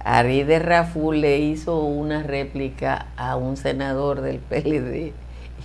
Aride 0.04 0.58
Raful 0.58 1.20
le 1.20 1.38
hizo 1.38 1.82
una 1.84 2.24
réplica 2.24 3.06
a 3.16 3.36
un 3.36 3.56
senador 3.56 4.20
del 4.20 4.38
PLD 4.38 5.12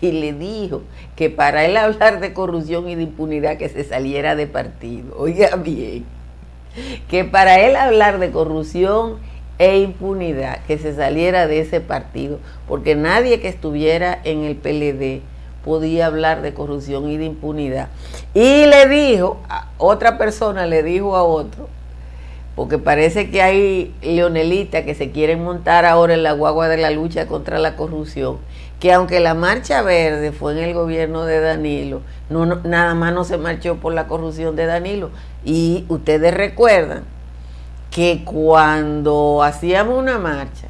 y 0.01 0.12
le 0.12 0.33
dijo 0.33 0.83
que 1.15 1.31
para 1.31 1.65
él 1.65 1.77
hablar 1.77 2.19
de 2.19 2.31
corrupción 2.31 2.88
y 2.89 2.93
de 2.95 3.03
impunidad 3.03 3.57
que 3.57 3.69
se 3.69 3.83
saliera 3.83 4.35
de 4.35 4.45
partido. 4.45 5.15
Oiga 5.17 5.55
bien, 5.55 6.05
que 7.09 7.25
para 7.25 7.59
él 7.59 7.75
hablar 7.75 8.19
de 8.19 8.29
corrupción 8.29 9.17
e 9.60 9.80
impunidad 9.80 10.63
que 10.65 10.78
se 10.78 10.95
saliera 10.95 11.45
de 11.45 11.60
ese 11.60 11.82
partido, 11.82 12.39
porque 12.67 12.95
nadie 12.95 13.41
que 13.41 13.50
estuviera 13.50 14.17
en 14.24 14.45
el 14.45 14.56
PLD 14.56 15.22
podía 15.63 16.06
hablar 16.06 16.41
de 16.41 16.54
corrupción 16.54 17.10
y 17.10 17.17
de 17.17 17.26
impunidad. 17.26 17.89
Y 18.34 18.65
le 18.65 18.88
dijo, 18.88 19.38
otra 19.78 20.17
persona 20.17 20.65
le 20.65 20.82
dijo 20.82 21.15
a 21.17 21.24
otro, 21.24 21.67
porque 22.56 22.78
parece 22.78 23.30
que 23.30 23.41
hay 23.41 23.93
leonelitas 24.02 24.84
que 24.84 24.95
se 24.95 25.12
quieren 25.12 25.43
montar 25.43 25.86
ahora 25.86 26.13
en 26.13 26.24
la 26.24 26.32
guagua 26.32 26.69
de 26.69 26.78
la 26.78 26.89
lucha 26.89 27.28
contra 27.28 27.60
la 27.60 27.76
corrupción, 27.76 28.38
que 28.80 28.93
aunque 28.93 29.19
la 29.19 29.34
marcha 29.34 29.82
verde 29.82 30.32
fue 30.32 30.54
en 30.54 30.60
el 30.60 30.74
gobierno 30.74 31.26
de 31.26 31.41
Danilo, 31.41 32.02
nada 32.30 32.95
más 32.95 33.13
no 33.13 33.26
se 33.26 33.38
marchó 33.38 33.76
por 33.76 33.93
la 33.93 34.08
corrupción 34.08 34.56
de 34.56 34.65
Danilo. 34.65 35.10
Y 35.43 35.84
ustedes 35.89 36.34
recuerdan 36.34 37.04
que 37.91 38.23
cuando 38.23 39.41
hacíamos 39.43 39.97
una 39.97 40.17
marcha, 40.17 40.67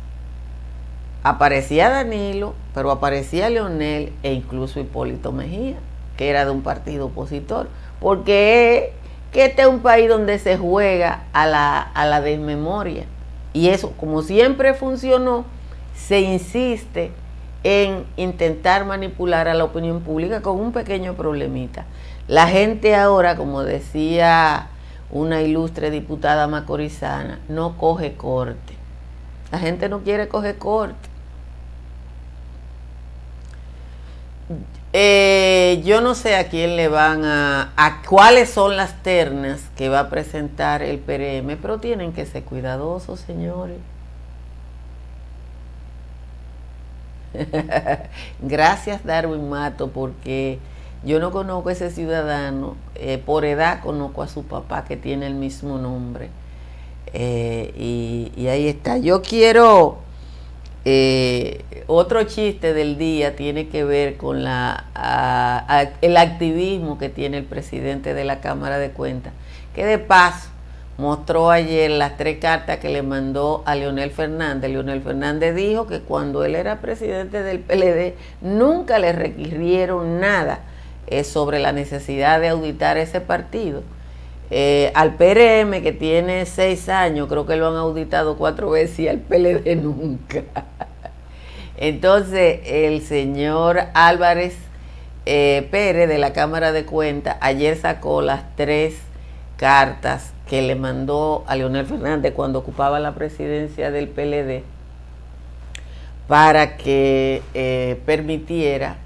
aparecía 1.23 1.89
Danilo, 1.89 2.53
pero 2.73 2.91
aparecía 2.91 3.49
Leonel 3.49 4.13
e 4.23 4.33
incluso 4.33 4.79
Hipólito 4.79 5.31
Mejía, 5.31 5.77
que 6.17 6.29
era 6.29 6.45
de 6.45 6.51
un 6.51 6.61
partido 6.61 7.07
opositor, 7.07 7.67
porque 7.99 8.93
que 9.31 9.45
este 9.45 9.61
es 9.61 9.67
un 9.67 9.81
país 9.81 10.09
donde 10.09 10.39
se 10.39 10.57
juega 10.57 11.23
a 11.33 11.45
la, 11.45 11.81
a 11.81 12.05
la 12.05 12.21
desmemoria. 12.21 13.05
Y 13.53 13.69
eso, 13.69 13.91
como 13.91 14.21
siempre 14.21 14.73
funcionó, 14.73 15.45
se 15.93 16.21
insiste 16.21 17.11
en 17.63 18.05
intentar 18.15 18.85
manipular 18.85 19.47
a 19.47 19.53
la 19.53 19.65
opinión 19.65 20.01
pública 20.01 20.41
con 20.41 20.59
un 20.59 20.71
pequeño 20.71 21.13
problemita. 21.13 21.85
La 22.27 22.47
gente 22.47 22.95
ahora, 22.95 23.35
como 23.35 23.63
decía 23.63 24.69
una 25.11 25.41
ilustre 25.41 25.89
diputada 25.91 26.47
macorizana, 26.47 27.39
no 27.49 27.77
coge 27.77 28.13
corte. 28.15 28.75
La 29.51 29.59
gente 29.59 29.89
no 29.89 29.99
quiere 30.01 30.27
coger 30.27 30.57
corte. 30.57 31.09
Eh, 34.93 35.81
yo 35.85 36.01
no 36.01 36.15
sé 36.15 36.35
a 36.35 36.49
quién 36.49 36.75
le 36.75 36.87
van 36.87 37.23
a, 37.23 37.73
a 37.75 38.01
cuáles 38.01 38.49
son 38.49 38.75
las 38.75 39.03
ternas 39.03 39.61
que 39.77 39.89
va 39.89 39.99
a 40.01 40.09
presentar 40.09 40.81
el 40.81 40.97
PRM, 40.99 41.57
pero 41.61 41.79
tienen 41.79 42.11
que 42.11 42.25
ser 42.25 42.43
cuidadosos, 42.43 43.19
señores. 43.19 43.77
Gracias 48.41 49.03
Darwin 49.03 49.49
Mato, 49.49 49.89
porque 49.89 50.59
yo 51.03 51.19
no 51.19 51.31
conozco 51.31 51.69
a 51.69 51.71
ese 51.71 51.91
ciudadano, 51.91 52.75
eh, 52.95 53.17
por 53.17 53.45
edad 53.45 53.81
conozco 53.81 54.21
a 54.21 54.27
su 54.27 54.43
papá 54.43 54.85
que 54.85 54.97
tiene 54.97 55.27
el 55.27 55.35
mismo 55.35 55.77
nombre. 55.77 56.29
Eh, 57.13 57.73
y, 57.77 58.31
y 58.35 58.47
ahí 58.47 58.67
está. 58.67 58.97
Yo 58.97 59.21
quiero 59.21 59.99
eh, 60.85 61.63
otro 61.87 62.23
chiste 62.23 62.73
del 62.73 62.97
día 62.97 63.35
tiene 63.35 63.67
que 63.67 63.83
ver 63.83 64.17
con 64.17 64.43
la, 64.43 65.91
el 66.01 66.17
activismo 66.17 66.97
que 66.97 67.09
tiene 67.09 67.37
el 67.37 67.43
presidente 67.43 68.13
de 68.13 68.23
la 68.23 68.39
Cámara 68.39 68.79
de 68.79 68.91
Cuentas, 68.91 69.33
que 69.75 69.85
de 69.85 69.99
paso 69.99 70.49
mostró 70.97 71.49
ayer 71.49 71.91
las 71.91 72.17
tres 72.17 72.39
cartas 72.39 72.79
que 72.79 72.89
le 72.89 73.03
mandó 73.03 73.63
a 73.65 73.75
Leonel 73.75 74.11
Fernández. 74.11 74.71
Leonel 74.71 75.01
Fernández 75.01 75.55
dijo 75.55 75.85
que 75.85 75.99
cuando 75.99 76.43
él 76.43 76.55
era 76.55 76.79
presidente 76.81 77.43
del 77.43 77.59
PLD 77.59 78.15
nunca 78.41 78.99
le 78.99 79.11
requirieron 79.13 80.19
nada 80.19 80.59
eh, 81.11 81.23
sobre 81.23 81.57
la 81.57 81.71
necesidad 81.71 82.39
de 82.39 82.49
auditar 82.49 82.97
ese 82.97 83.19
partido. 83.19 83.81
Eh, 84.51 84.91
al 84.93 85.15
PRM, 85.15 85.81
que 85.81 85.91
tiene 85.91 86.45
seis 86.45 86.87
años, 86.87 87.27
creo 87.27 87.47
que 87.47 87.55
lo 87.55 87.67
han 87.67 87.75
auditado 87.75 88.37
cuatro 88.37 88.69
veces 88.69 88.99
y 88.99 89.07
al 89.07 89.17
PLD 89.17 89.75
nunca. 89.81 90.43
Entonces, 91.77 92.61
el 92.65 93.01
señor 93.01 93.79
Álvarez 93.95 94.55
eh, 95.25 95.67
Pérez 95.71 96.07
de 96.07 96.19
la 96.19 96.31
Cámara 96.33 96.71
de 96.71 96.85
Cuentas 96.85 97.37
ayer 97.41 97.75
sacó 97.75 98.21
las 98.21 98.55
tres 98.55 98.95
cartas 99.57 100.33
que 100.47 100.61
le 100.61 100.75
mandó 100.75 101.43
a 101.47 101.55
Leonel 101.55 101.87
Fernández 101.87 102.33
cuando 102.35 102.59
ocupaba 102.59 102.99
la 102.99 103.15
presidencia 103.15 103.89
del 103.89 104.09
PLD 104.09 104.63
para 106.27 106.77
que 106.77 107.41
eh, 107.55 107.99
permitiera 108.05 108.97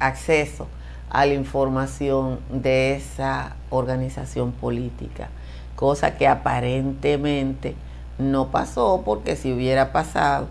acceso 0.00 0.66
a 1.12 1.26
la 1.26 1.34
información 1.34 2.40
de 2.50 2.96
esa 2.96 3.56
organización 3.68 4.50
política, 4.52 5.28
cosa 5.76 6.16
que 6.16 6.26
aparentemente 6.26 7.74
no 8.18 8.48
pasó 8.48 9.02
porque 9.04 9.36
si 9.36 9.52
hubiera 9.52 9.92
pasado 9.92 10.48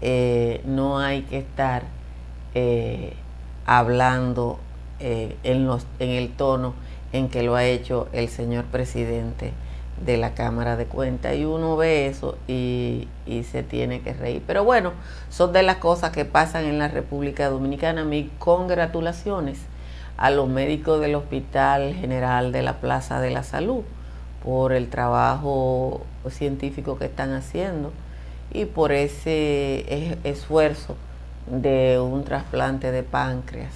eh, 0.00 0.62
no 0.64 1.00
hay 1.00 1.22
que 1.22 1.38
estar 1.38 1.82
eh, 2.54 3.14
hablando 3.66 4.60
eh, 5.00 5.36
en, 5.42 5.66
los, 5.66 5.86
en 5.98 6.10
el 6.10 6.30
tono 6.30 6.74
en 7.12 7.28
que 7.28 7.42
lo 7.42 7.56
ha 7.56 7.64
hecho 7.64 8.06
el 8.12 8.28
señor 8.28 8.66
presidente 8.66 9.54
de 10.04 10.18
la 10.18 10.34
Cámara 10.34 10.76
de 10.76 10.86
Cuentas 10.86 11.34
y 11.34 11.44
uno 11.44 11.76
ve 11.76 12.06
eso 12.06 12.38
y, 12.46 13.08
y, 13.26 13.42
se 13.42 13.64
tiene 13.64 14.02
que 14.02 14.12
reír. 14.12 14.42
Pero 14.46 14.62
bueno, 14.62 14.92
son 15.30 15.52
de 15.52 15.64
las 15.64 15.76
cosas 15.76 16.10
que 16.12 16.24
pasan 16.24 16.64
en 16.64 16.78
la 16.78 16.88
República 16.88 17.48
Dominicana. 17.48 18.04
Mi 18.04 18.30
congratulaciones 18.38 19.58
a 20.16 20.30
los 20.30 20.48
médicos 20.48 21.00
del 21.00 21.14
Hospital 21.14 21.94
General 21.94 22.52
de 22.52 22.62
la 22.62 22.74
Plaza 22.80 23.20
de 23.20 23.30
la 23.30 23.42
Salud 23.42 23.82
por 24.42 24.72
el 24.72 24.88
trabajo 24.88 26.02
científico 26.28 26.98
que 26.98 27.06
están 27.06 27.32
haciendo 27.32 27.92
y 28.52 28.64
por 28.64 28.92
ese 28.92 30.18
esfuerzo 30.24 30.96
de 31.46 32.00
un 32.00 32.24
trasplante 32.24 32.90
de 32.90 33.02
páncreas 33.02 33.72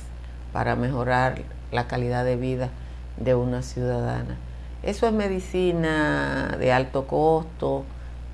para 0.52 0.76
mejorar 0.76 1.42
la 1.72 1.86
calidad 1.86 2.24
de 2.24 2.36
vida 2.36 2.70
de 3.16 3.34
una 3.34 3.62
ciudadana. 3.62 4.36
Eso 4.82 5.06
es 5.06 5.12
medicina 5.12 6.56
de 6.58 6.72
alto 6.72 7.06
costo 7.06 7.84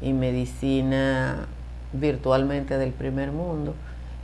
y 0.00 0.12
medicina 0.12 1.46
virtualmente 1.92 2.78
del 2.78 2.92
primer 2.92 3.32
mundo 3.32 3.74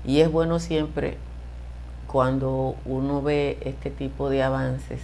y 0.04 0.20
es 0.20 0.30
bueno 0.30 0.58
siempre 0.58 1.16
cuando 2.12 2.76
uno 2.84 3.22
ve 3.22 3.56
este 3.62 3.90
tipo 3.90 4.28
de 4.28 4.42
avances 4.42 5.00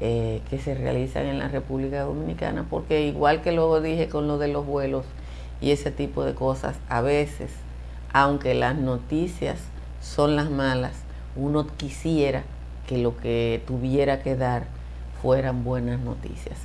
eh, 0.00 0.42
que 0.50 0.58
se 0.58 0.74
realizan 0.74 1.26
en 1.26 1.38
la 1.38 1.46
República 1.46 2.02
Dominicana, 2.02 2.66
porque 2.68 3.06
igual 3.06 3.42
que 3.42 3.52
luego 3.52 3.80
dije 3.80 4.08
con 4.08 4.26
lo 4.26 4.36
de 4.36 4.48
los 4.48 4.66
vuelos 4.66 5.06
y 5.60 5.70
ese 5.70 5.92
tipo 5.92 6.24
de 6.24 6.34
cosas, 6.34 6.76
a 6.88 7.00
veces, 7.00 7.52
aunque 8.12 8.54
las 8.54 8.76
noticias 8.76 9.60
son 10.02 10.34
las 10.34 10.50
malas, 10.50 10.94
uno 11.36 11.68
quisiera 11.76 12.42
que 12.88 12.98
lo 12.98 13.16
que 13.16 13.62
tuviera 13.64 14.20
que 14.20 14.34
dar 14.34 14.64
fueran 15.22 15.62
buenas 15.62 16.00
noticias. 16.00 16.58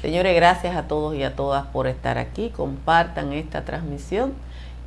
Señores, 0.00 0.36
gracias 0.36 0.76
a 0.76 0.86
todos 0.86 1.16
y 1.16 1.24
a 1.24 1.34
todas 1.34 1.66
por 1.66 1.88
estar 1.88 2.18
aquí. 2.18 2.50
Compartan 2.50 3.32
esta 3.32 3.64
transmisión 3.64 4.34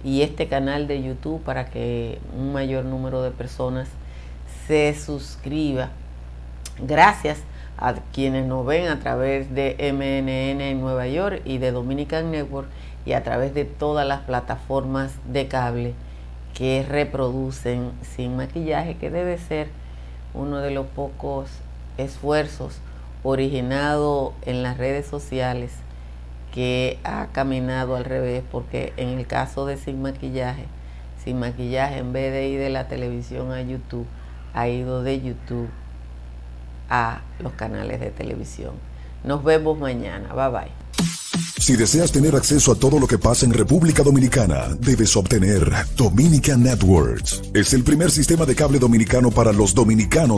y 0.05 0.21
este 0.21 0.47
canal 0.47 0.87
de 0.87 1.03
YouTube 1.03 1.41
para 1.41 1.65
que 1.65 2.19
un 2.37 2.53
mayor 2.53 2.85
número 2.85 3.21
de 3.21 3.31
personas 3.31 3.89
se 4.67 4.93
suscriba. 4.93 5.89
Gracias 6.79 7.39
a 7.77 7.95
quienes 8.13 8.45
nos 8.45 8.65
ven 8.65 8.87
a 8.87 8.99
través 8.99 9.53
de 9.53 9.75
MNN 9.91 10.61
en 10.61 10.81
Nueva 10.81 11.07
York 11.07 11.41
y 11.45 11.57
de 11.57 11.71
Dominican 11.71 12.31
Network 12.31 12.67
y 13.05 13.13
a 13.13 13.23
través 13.23 13.53
de 13.53 13.65
todas 13.65 14.07
las 14.07 14.21
plataformas 14.21 15.13
de 15.25 15.47
cable 15.47 15.93
que 16.53 16.85
reproducen 16.87 17.91
sin 18.01 18.35
maquillaje, 18.35 18.97
que 18.97 19.09
debe 19.09 19.37
ser 19.37 19.69
uno 20.33 20.57
de 20.57 20.71
los 20.71 20.85
pocos 20.85 21.49
esfuerzos 21.97 22.79
originado 23.23 24.33
en 24.43 24.63
las 24.63 24.77
redes 24.77 25.05
sociales 25.05 25.71
que 26.53 26.99
ha 27.03 27.27
caminado 27.31 27.95
al 27.95 28.05
revés, 28.05 28.43
porque 28.51 28.93
en 28.97 29.09
el 29.09 29.25
caso 29.25 29.65
de 29.65 29.77
sin 29.77 30.01
maquillaje, 30.01 30.65
sin 31.23 31.39
maquillaje, 31.39 31.99
en 31.99 32.13
vez 32.13 32.33
de 32.33 32.47
ir 32.49 32.59
de 32.59 32.69
la 32.69 32.87
televisión 32.87 33.51
a 33.51 33.61
YouTube, 33.61 34.05
ha 34.53 34.67
ido 34.67 35.03
de 35.03 35.21
YouTube 35.21 35.69
a 36.89 37.21
los 37.39 37.53
canales 37.53 37.99
de 37.99 38.11
televisión. 38.11 38.73
Nos 39.23 39.43
vemos 39.43 39.77
mañana. 39.79 40.33
Bye 40.33 40.49
bye. 40.49 40.81
Si 41.61 41.75
deseas 41.75 42.11
tener 42.11 42.35
acceso 42.35 42.71
a 42.71 42.75
todo 42.75 42.99
lo 42.99 43.05
que 43.05 43.19
pasa 43.19 43.45
en 43.45 43.53
República 43.53 44.01
Dominicana, 44.01 44.75
debes 44.79 45.15
obtener 45.15 45.71
Dominican 45.95 46.63
Networks. 46.63 47.43
Es 47.53 47.73
el 47.73 47.83
primer 47.83 48.09
sistema 48.09 48.47
de 48.47 48.55
cable 48.55 48.79
dominicano 48.79 49.29
para 49.29 49.53
los 49.53 49.75
dominicanos 49.75 50.21